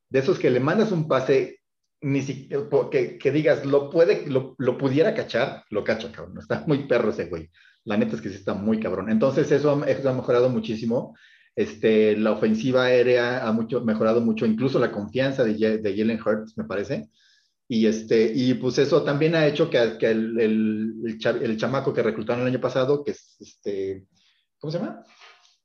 [0.09, 1.61] de esos que le mandas un pase,
[2.01, 6.39] ni siquiera, que, que digas, lo puede, lo, lo, pudiera cachar, lo cacha, cabrón.
[6.39, 7.51] Está muy perro ese güey.
[7.85, 9.11] La neta es que sí está muy cabrón.
[9.11, 11.17] Entonces, eso, eso ha mejorado muchísimo.
[11.55, 16.59] Este, la ofensiva aérea ha mucho, mejorado mucho, incluso la confianza de, de Jalen Hurts,
[16.59, 17.09] me parece.
[17.69, 22.43] Y, este, y pues eso también ha hecho que, el, el, el, chamaco que reclutaron
[22.43, 24.07] el año pasado, que es este,
[24.59, 25.03] ¿cómo se llama?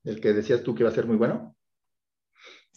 [0.03, 1.55] El que decías tú que iba a ser muy bueno.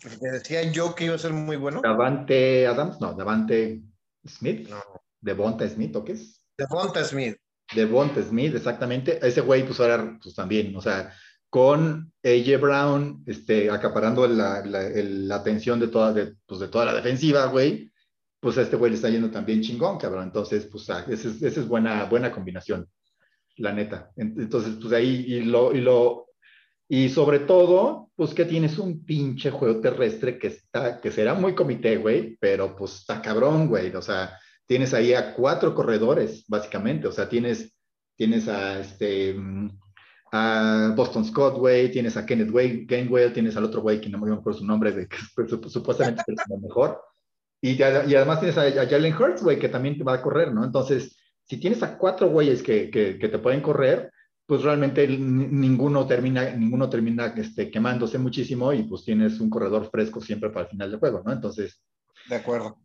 [0.03, 1.80] El que decía yo que iba a ser muy bueno.
[1.82, 3.80] Davante Adams, no, Davante
[4.26, 4.68] Smith.
[4.68, 4.82] No.
[5.20, 6.42] Devonta Smith, ¿o qué es?
[6.57, 7.36] Devonta Smith.
[7.74, 9.18] Devonta Smith, exactamente.
[9.26, 11.12] Ese güey, pues ahora, pues también, o sea,
[11.49, 16.95] con AJ Brown este, acaparando la, la, atención de toda, de, pues, de toda la
[16.95, 17.90] defensiva, güey,
[18.40, 20.24] pues a este güey le está yendo también chingón, cabrón.
[20.24, 22.86] Entonces, pues ah, esa es, esa es buena, buena combinación,
[23.57, 24.11] la neta.
[24.16, 26.23] Entonces, pues ahí, y lo, y lo,
[26.89, 31.55] y sobre todo, pues que tienes un pinche juego terrestre que está, que será muy
[31.55, 33.95] comité, güey, pero pues está cabrón, güey.
[33.95, 37.09] O sea, tienes ahí a cuatro corredores, básicamente.
[37.09, 37.74] O sea, tienes,
[38.16, 39.37] tienes a este
[40.37, 44.18] a Boston Scott, güey, tienes a Kenneth Way, Gainwell, tienes al otro güey que no
[44.18, 45.16] me acuerdo su nombre, que
[45.68, 47.01] supuestamente es el mejor.
[47.62, 50.64] Y, además tienes a, Jalen Hurts, güey, que también te va a correr, ¿no?
[50.64, 54.11] Entonces, si tienes a cuatro güeyes que, que, te pueden correr,
[54.47, 60.20] pues realmente ninguno termina, ninguno termina este, quemándose muchísimo y pues tienes un corredor fresco
[60.20, 61.32] siempre para el final del juego, ¿no?
[61.32, 61.82] Entonces.
[62.28, 62.78] De acuerdo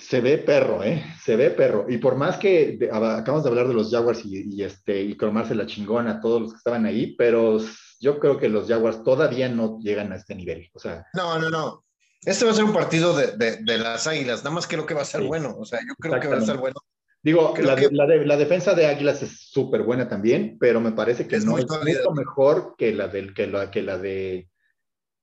[0.00, 1.04] se ve perro, ¿eh?
[1.22, 1.86] Se ve perro.
[1.88, 5.66] Y por más que acabamos de hablar de los Jaguars y, este, y cromarse la
[5.66, 7.58] chingona a todos los que estaban ahí, pero
[8.00, 10.70] yo creo que los Jaguars todavía no llegan a este nivel.
[10.72, 11.06] O sea.
[11.12, 11.84] No, no, no.
[12.22, 14.38] Este va a ser un partido de, de, las águilas.
[14.38, 15.54] Nada más creo que va a ser bueno.
[15.58, 16.76] O sea, yo creo que va a ser bueno.
[17.22, 17.76] Digo, la,
[18.24, 22.12] la, defensa de Águilas es súper buena también, pero me parece que no es mucho
[22.12, 24.48] mejor que la, del, que, la, que la de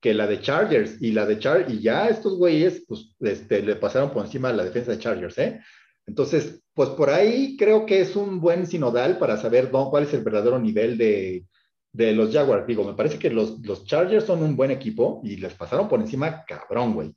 [0.00, 3.76] que la de Chargers y la de Chargers, y ya estos güeyes, pues, este, le
[3.76, 5.60] pasaron por encima a la defensa de Chargers, ¿eh?
[6.06, 10.22] Entonces, pues por ahí creo que es un buen sinodal para saber cuál es el
[10.22, 11.44] verdadero nivel de,
[11.92, 12.66] de los Jaguars.
[12.66, 16.00] Digo, me parece que los, los, Chargers son un buen equipo y les pasaron por
[16.00, 17.14] encima cabrón, güey.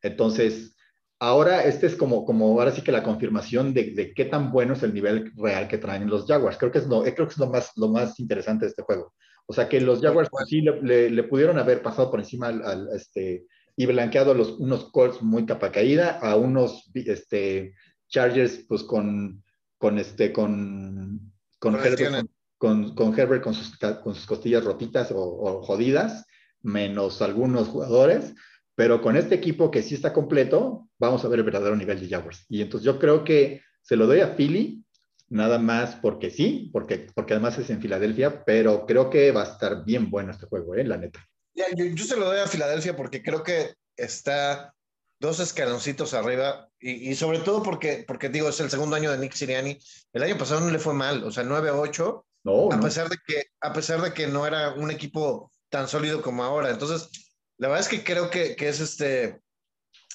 [0.00, 0.74] Entonces,
[1.20, 4.72] ahora este es como, como ahora sí que la confirmación de, de, qué tan bueno
[4.72, 6.56] es el nivel real que traen los Jaguars.
[6.56, 9.12] Creo que es lo, creo que es lo más, lo más interesante de este juego.
[9.46, 13.46] O sea que los Jaguars sí le, pudieron haber pasado por encima al, este,
[13.76, 17.74] y blanqueado los, unos Colts muy capa caída a unos este,
[18.08, 19.42] Chargers pues con,
[19.78, 25.62] con, este, con, con, Herbert, con, con, Herbert con sus, con sus costillas rotitas o,
[25.62, 26.26] jodidas,
[26.62, 28.34] menos algunos jugadores,
[28.80, 32.08] pero con este equipo que sí está completo, vamos a ver el verdadero nivel de
[32.08, 32.46] Jaguars.
[32.48, 34.82] Y entonces yo creo que se lo doy a Philly,
[35.28, 39.52] nada más porque sí, porque, porque además es en Filadelfia, pero creo que va a
[39.52, 40.84] estar bien bueno este juego, ¿eh?
[40.84, 41.20] la neta.
[41.54, 44.72] yo, se lo doy a Filadelfia porque creo que está
[45.18, 49.34] dos escaloncitos arriba y, sobre todo porque, porque digo, es el segundo año de Nick
[49.34, 49.76] Siriani.
[50.14, 53.42] El año pasado no le fue mal, o sea, 9-8, no, a, pesar de que,
[53.60, 56.70] a pesar de que no era un equipo tan sólido como ahora.
[56.70, 57.29] Entonces,
[57.60, 59.38] la verdad es que creo que, que es este,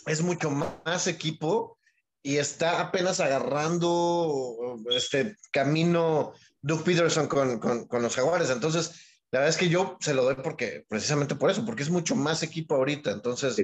[0.08, 1.78] es mucho más equipo
[2.24, 6.34] y está apenas agarrando este camino
[6.64, 8.50] Doug Peterson con, con, los Jaguares.
[8.50, 11.92] Entonces, la verdad es que yo se lo doy porque, precisamente por eso, porque es
[11.92, 13.12] mucho más equipo ahorita.
[13.12, 13.64] Entonces,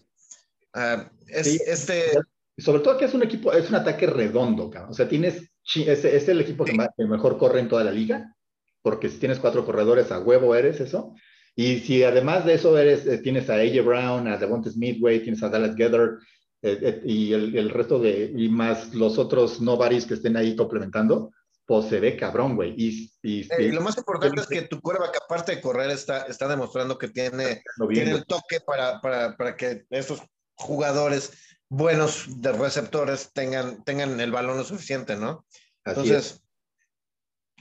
[0.73, 2.11] ah, es este...
[2.59, 6.29] Sobre todo que es un equipo, es un ataque redondo, O sea, tienes, es, es
[6.29, 6.77] el equipo que,
[7.07, 8.35] mejor corre en toda la liga,
[8.83, 11.15] porque si tienes cuatro corredores a huevo eres eso.
[11.55, 15.43] Y si además de eso eres, eh, tienes a AJ Brown, a Devonta Smith, tienes
[15.43, 16.17] a Dallas Gether,
[16.63, 20.55] eh, eh, y el, el, resto de, y más los otros nobodies que estén ahí
[20.55, 21.31] complementando,
[21.65, 22.75] pues se ve cabrón, güey.
[22.77, 26.47] Y, y, eh, lo más importante es que tu que aparte de correr, está, está
[26.47, 30.21] demostrando que tiene, tiene el toque para, para, para que estos
[30.53, 31.31] jugadores
[31.67, 35.45] buenos de receptores tengan, tengan el balón lo suficiente, ¿no?
[35.83, 36.43] Entonces,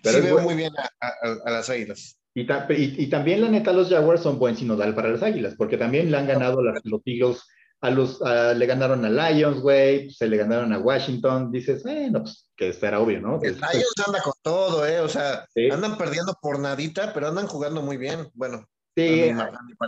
[0.02, 1.08] Pero sí veo muy bien a,
[1.46, 2.19] a, las águilas.
[2.40, 5.76] Y, y, y, también, la neta, los Jaguars son buen sinodal para las águilas, porque
[5.76, 7.42] también le han ganado las, los Eagles
[7.82, 12.46] a los, le ganaron a Lions, güey, se le ganaron a Washington, dices, bueno, pues
[12.54, 13.40] que será obvio, ¿no?
[13.42, 15.00] El Lions anda con todo, ¿eh?
[15.00, 18.66] O sea, andan perdiendo por nadita, pero andan jugando muy bien, bueno.
[18.94, 19.30] Sí,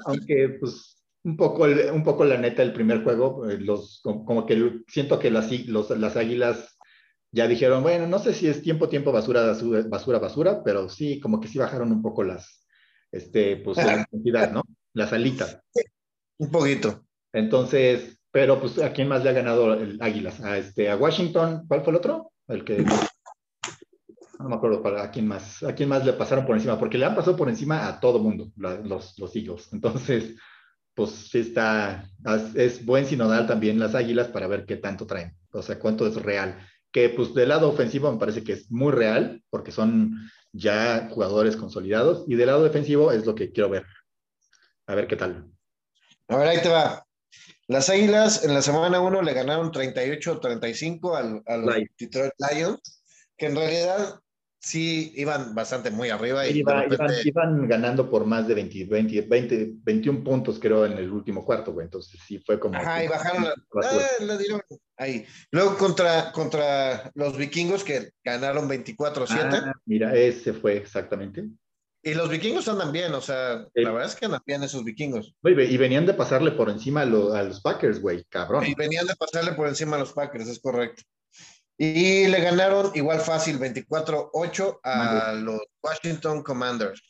[0.07, 4.80] aunque pues un poco, un poco la neta el primer juego, eh, los, como, que
[4.88, 6.78] siento que las, los, las águilas
[7.32, 9.54] ya dijeron, bueno, no sé si es tiempo, tiempo, basura,
[9.88, 12.66] basura, basura, pero sí, como que sí bajaron un poco las,
[13.10, 14.62] este, pues la intensidad, ¿no?
[14.92, 15.58] Las alitas.
[16.38, 17.06] Un poquito.
[17.32, 20.40] Entonces, pero pues, ¿a quién más le ha ganado el Águilas?
[20.42, 22.32] A, este, a Washington, ¿cuál fue el otro?
[22.48, 22.84] El que...
[24.38, 26.98] No me acuerdo para, a quién más, a quién más le pasaron por encima, porque
[26.98, 29.68] le han pasado por encima a todo mundo, los, los Eagles.
[29.72, 30.34] Entonces,
[30.94, 32.10] pues sí está,
[32.56, 36.16] es buen sinodal también las Águilas para ver qué tanto traen, o sea, cuánto es
[36.16, 36.58] real.
[36.93, 41.57] Que pues del lado ofensivo me parece que es muy real, porque son ya jugadores
[41.57, 43.86] consolidados, y del lado defensivo es lo que quiero ver.
[44.86, 45.51] A ver qué tal.
[46.28, 47.05] A ver, ahí te va.
[47.68, 53.03] Las Águilas en la semana 1 le ganaron 38-35 al, al Detroit Lions,
[53.36, 54.20] que en realidad
[54.62, 56.46] sí iban bastante muy arriba.
[56.46, 61.44] Y iban, ganando por más de 20, 20, 20, 21 puntos, creo, en el último
[61.44, 61.84] cuarto, güey.
[61.84, 62.76] Entonces sí fue como.
[62.76, 63.44] Ajá, y bajaron.
[64.20, 64.62] La, dieron
[64.96, 65.26] ahí.
[65.50, 69.28] Luego contra, contra los vikingos que ganaron 24-7.
[69.30, 71.48] Ah, mira, ese fue exactamente.
[72.04, 75.36] Y los vikingos andan bien, o sea, la verdad es que andan bien esos vikingos.
[75.44, 78.66] Y venían de pasarle por encima a, los Packers, güey, cabrón.
[78.66, 81.02] Y venían de pasarle por encima a los Packers, es correcto.
[81.82, 87.02] Y le ganaron igual fácil, 24-8 a los Washington Commanders.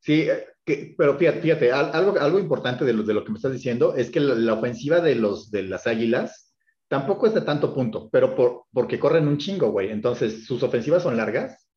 [0.00, 3.52] Sí, eh, pero fíjate, fíjate, algo, algo importante de lo, de lo que me estás
[3.52, 6.52] diciendo es que la, ofensiva de, los, de las Águilas
[6.88, 9.90] tampoco es de tanto punto, pero por, porque corren un chingo, güey.
[9.90, 11.68] Entonces, sus ofensivas son largas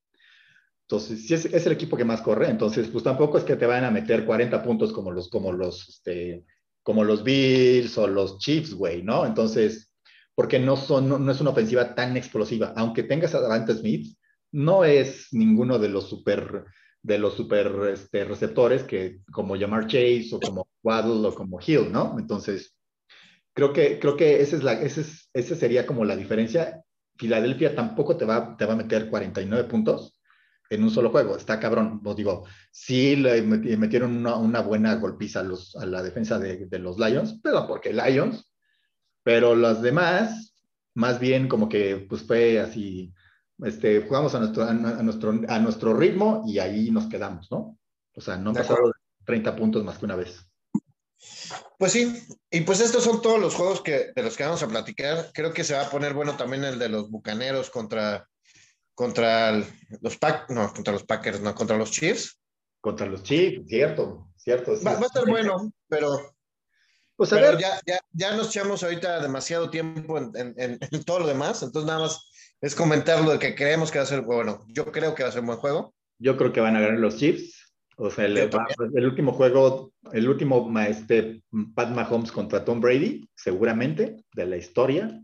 [0.91, 3.85] entonces, si es, el equipo que más corre, entonces, pues tampoco es que te vayan
[3.85, 6.43] a meter 40 puntos como los, como los, este,
[6.83, 9.25] como los Bills o los Chiefs, güey, ¿no?
[9.25, 9.90] Entonces,
[10.41, 12.73] porque no, son, no, es una ofensiva tan explosiva.
[12.75, 14.17] Aunque tengas a Davante Smith,
[14.51, 16.65] no es ninguno de los super,
[17.03, 21.91] de los super este, receptores que, como Jamar Chase o como Waddle o como Hill,
[21.91, 22.15] ¿no?
[22.17, 22.75] Entonces,
[23.53, 26.81] creo que, creo que esa, es la, esa, es, esa sería como la diferencia.
[27.19, 30.19] Filadelfia tampoco te va, te va a meter 49 puntos,
[30.71, 31.37] en un solo juego.
[31.37, 32.01] Está cabrón.
[32.03, 36.97] Os digo, sí le metieron una, buena golpiza a, los, a la defensa de, los
[36.97, 38.50] Lions, pero porque Lions,
[39.23, 40.55] pero los demás,
[40.93, 43.13] más bien como que pues fue así,
[43.59, 47.77] este, jugamos a nuestro, a, nuestro, a nuestro ritmo y ahí nos quedamos, ¿no?
[48.15, 48.77] O sea, no pasó
[49.25, 50.45] 30 puntos más que una vez.
[51.77, 52.13] Pues sí,
[52.49, 55.31] y pues estos son todos los juegos que, de los que vamos a platicar.
[55.33, 58.27] Creo que se va a poner bueno también el de los Bucaneros contra
[58.93, 60.19] contra los
[60.49, 62.39] no, contra los Packers, no, contra los Chiefs.
[62.79, 64.73] Contra los Chiefs, cierto, cierto.
[64.85, 66.30] Va, a estar bueno, pero,
[67.21, 67.59] pues a ver.
[67.59, 71.87] Ya, ya, ya, nos echamos ahorita demasiado tiempo en, en, en, todo lo demás, entonces
[71.87, 75.13] nada más es comentar lo de que creemos que va a ser, bueno, yo creo
[75.13, 75.93] que va a ser un buen juego.
[76.17, 77.73] Yo creo que van a ganar los Chiefs.
[77.97, 81.43] O sea, el, el último juego, el último este,
[81.75, 85.21] Pat Mahomes contra Tom Brady, seguramente, de la historia.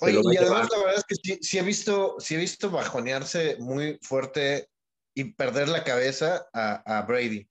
[0.00, 3.98] Oye, y además la verdad es que sí, he visto, sí he visto bajonearse muy
[4.00, 4.68] fuerte
[5.14, 7.46] y perder la cabeza a, Brady.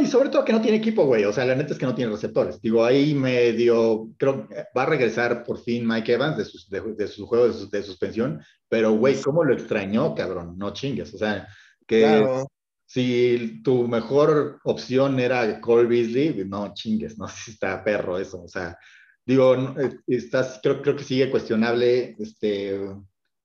[0.00, 1.24] Y sobre todo que no tiene equipo, güey.
[1.24, 2.60] O sea, la neta es que no tiene receptores.
[2.60, 7.26] Digo, ahí medio, creo va a regresar por fin Mike Evans de, sus, de, su
[7.26, 8.42] juego de, suspensión.
[8.68, 10.56] Pero, güey, ¿cómo lo extrañó, cabrón?
[10.56, 11.12] No chingues.
[11.14, 11.48] O sea,
[11.86, 12.44] que
[12.86, 18.42] si tu mejor opción era Cole Beasley, no chingues, no si está perro eso.
[18.42, 18.78] O sea,
[19.26, 22.78] Digo, eh, estás, creo, creo que sigue cuestionable, este,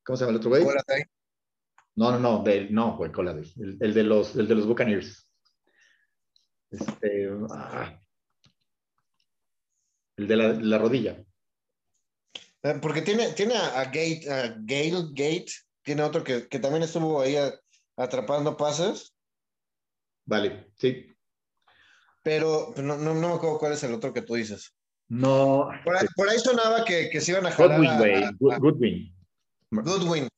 [0.03, 0.65] ¿cómo se llama el otro güey?
[1.95, 3.11] No, no, no, no, güey,
[3.57, 5.28] el, el, de los, el de los Buccaneers.
[6.72, 7.99] Este, ah,
[10.17, 11.17] el de la, la, rodilla.
[12.63, 15.51] Eh, porque tiene, tiene a, Gate, a Gale Gate,
[15.82, 17.36] tiene otro que, que también estuvo ahí
[17.97, 19.15] atrapando pases.
[20.26, 21.07] Vale, sí.
[22.22, 24.76] Pero no, no, no me acuerdo cuál es el otro que tú dices.
[25.07, 25.70] No.
[26.15, 27.80] Por ahí, sonaba que, que, se iban a jalar.
[27.80, 28.59] Goodwin, güey.
[28.59, 29.15] Goodwin.
[29.72, 30.30] Goodwin.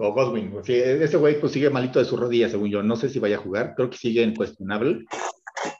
[0.00, 0.54] O Godwin.
[0.64, 2.82] Sí, ese güey pues sigue malito de su rodilla, según yo.
[2.82, 3.74] No sé si vaya a jugar.
[3.74, 5.04] Creo que sigue en cuestionable.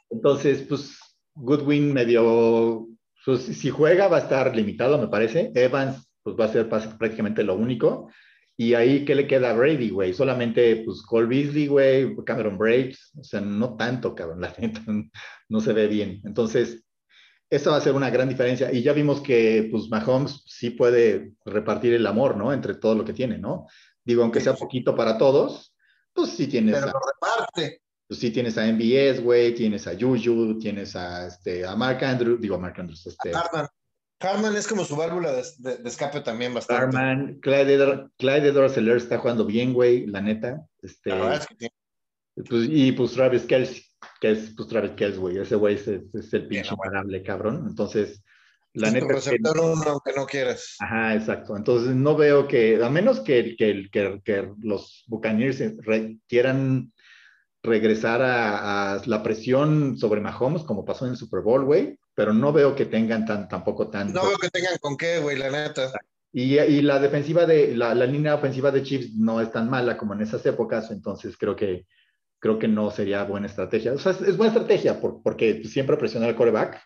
[0.09, 0.97] Entonces, pues
[1.35, 2.87] Goodwin medio.
[3.25, 5.51] Pues, si juega va a estar limitado, me parece.
[5.53, 8.09] Evans, pues va a ser prácticamente lo único.
[8.57, 10.13] Y ahí, ¿qué le queda a Brady, güey?
[10.13, 13.11] Solamente, pues, Cole Beasley, güey, Cameron Braves.
[13.17, 14.41] O sea, no tanto, cabrón.
[14.41, 14.81] La gente
[15.47, 16.21] no se ve bien.
[16.25, 16.83] Entonces,
[17.49, 18.71] esa va a ser una gran diferencia.
[18.71, 22.51] Y ya vimos que, pues, Mahomes sí puede repartir el amor, ¿no?
[22.51, 23.67] Entre todo lo que tiene, ¿no?
[24.03, 25.75] Digo, aunque sea poquito para todos,
[26.13, 26.75] pues sí tienes.
[26.75, 27.81] Pero lo reparte.
[28.09, 32.41] Pues sí tienes a MBS, güey, tienes a Juju, tienes a, este, a Mark Andrews,
[32.41, 33.31] digo, a Mark Andrews, este.
[33.33, 33.67] Harman.
[34.19, 36.83] Harman es como su válvula de, escape también bastante.
[36.83, 40.65] Harman, Clyde, Clyde está jugando bien, güey, la neta.
[40.81, 41.13] Este,
[42.35, 43.89] pues, y pues Travis Kelsey
[44.19, 45.37] que es pues Travis Kelce, güey.
[45.37, 47.65] Ese güey es, es, el pinche imparable, cabrón.
[47.67, 48.23] Entonces,
[48.73, 49.17] la neta.
[49.17, 50.75] Es que, uno, aunque no quieras.
[50.79, 51.55] Ajá, exacto.
[51.55, 55.61] Entonces, no veo que, a menos que, que, que, que los Buccaneers
[56.27, 56.91] quieran
[57.61, 62.53] regresar a, la presión sobre Mahomes, como pasó en el Super Bowl, güey, pero no
[62.53, 64.13] veo que tengan tan, tampoco tan.
[64.13, 65.91] No veo que tengan con qué, güey, la neta.
[66.31, 69.97] Y, y, la defensiva de, la, la, línea ofensiva de Chiefs no es tan mala
[69.97, 71.87] como en esas épocas, entonces creo que
[72.39, 73.93] creo que no sería buena estrategia.
[73.93, 76.81] O sea, es, buena estrategia porque siempre presionar al coreback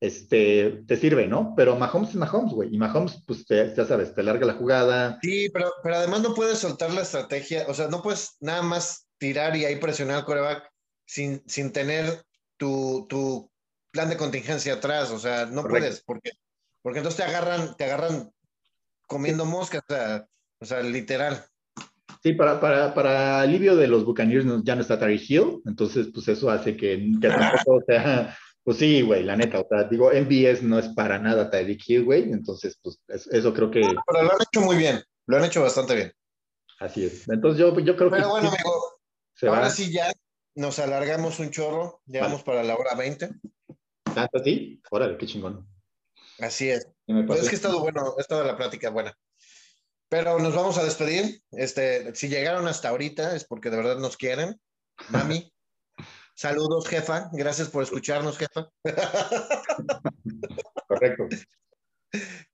[0.00, 1.54] este, te sirve, ¿no?
[1.56, 2.74] Pero Mahomes es Mahomes, güey.
[2.74, 5.18] Y Mahomes, pues ya sabes, te larga la jugada.
[5.22, 7.66] Sí, pero, pero además no puedes soltar la estrategia.
[7.68, 10.70] O sea, no puedes nada más tirar y ahí presionar al coreback
[11.06, 12.24] sin, sin tener
[12.56, 13.50] tu, tu
[13.90, 15.10] plan de contingencia atrás.
[15.10, 16.32] O sea, no puedes, porque,
[16.82, 18.30] porque entonces te agarran, te agarran
[19.06, 19.82] comiendo moscas,
[20.60, 21.44] o sea literal.
[22.22, 26.26] Sí, para, para, para alivio de los Buccaneers ya no está Tariq Hill, entonces pues
[26.28, 30.62] eso hace que, que tampoco sea, pues sí, güey, la neta, o sea, digo, MBS
[30.62, 32.98] no es para nada Tariq Hill, güey, entonces pues
[33.30, 33.80] eso creo que...
[33.80, 36.12] pero lo han hecho muy bien, lo han hecho bastante bien.
[36.80, 38.16] Así es, entonces yo, yo creo que...
[38.16, 38.95] Pero bueno, amigo,
[39.42, 40.12] Ahora sí ya
[40.54, 43.30] nos alargamos un chorro, llegamos para la hora 20.
[44.14, 44.80] ¿Tanto a ti?
[44.90, 45.68] Órale, qué chingón.
[46.38, 46.88] Así es.
[47.06, 49.16] Pues es que ha estado bueno, ha estado la plática buena.
[50.08, 51.42] Pero nos vamos a despedir.
[51.50, 54.60] Este, si llegaron hasta ahorita es porque de verdad nos quieren.
[55.10, 55.52] Mami,
[56.34, 57.28] saludos, jefa.
[57.32, 58.70] Gracias por escucharnos, jefa.
[60.88, 61.28] Correcto.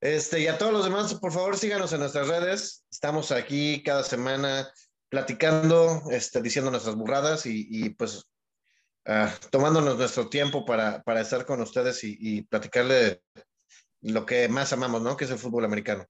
[0.00, 2.84] Este, y a todos los demás, por favor, síganos en nuestras redes.
[2.90, 4.72] Estamos aquí cada semana
[5.12, 8.24] platicando, este, diciendo nuestras burradas y, pues
[9.04, 13.20] ah, tomándonos nuestro tiempo para, para estar con ustedes y, y, platicarle
[14.00, 15.14] lo que más amamos, ¿no?
[15.14, 16.06] Que es el fútbol americano.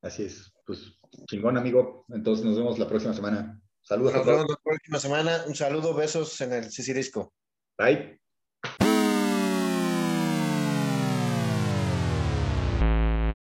[0.00, 0.50] Así es.
[0.64, 2.06] Pues chingón, amigo.
[2.08, 3.60] Entonces nos vemos la próxima semana.
[3.82, 4.14] Saludos.
[4.14, 5.44] Nos vemos la próxima semana.
[5.46, 7.34] Un saludo, besos en el Sisirisco.
[7.76, 8.18] Bye.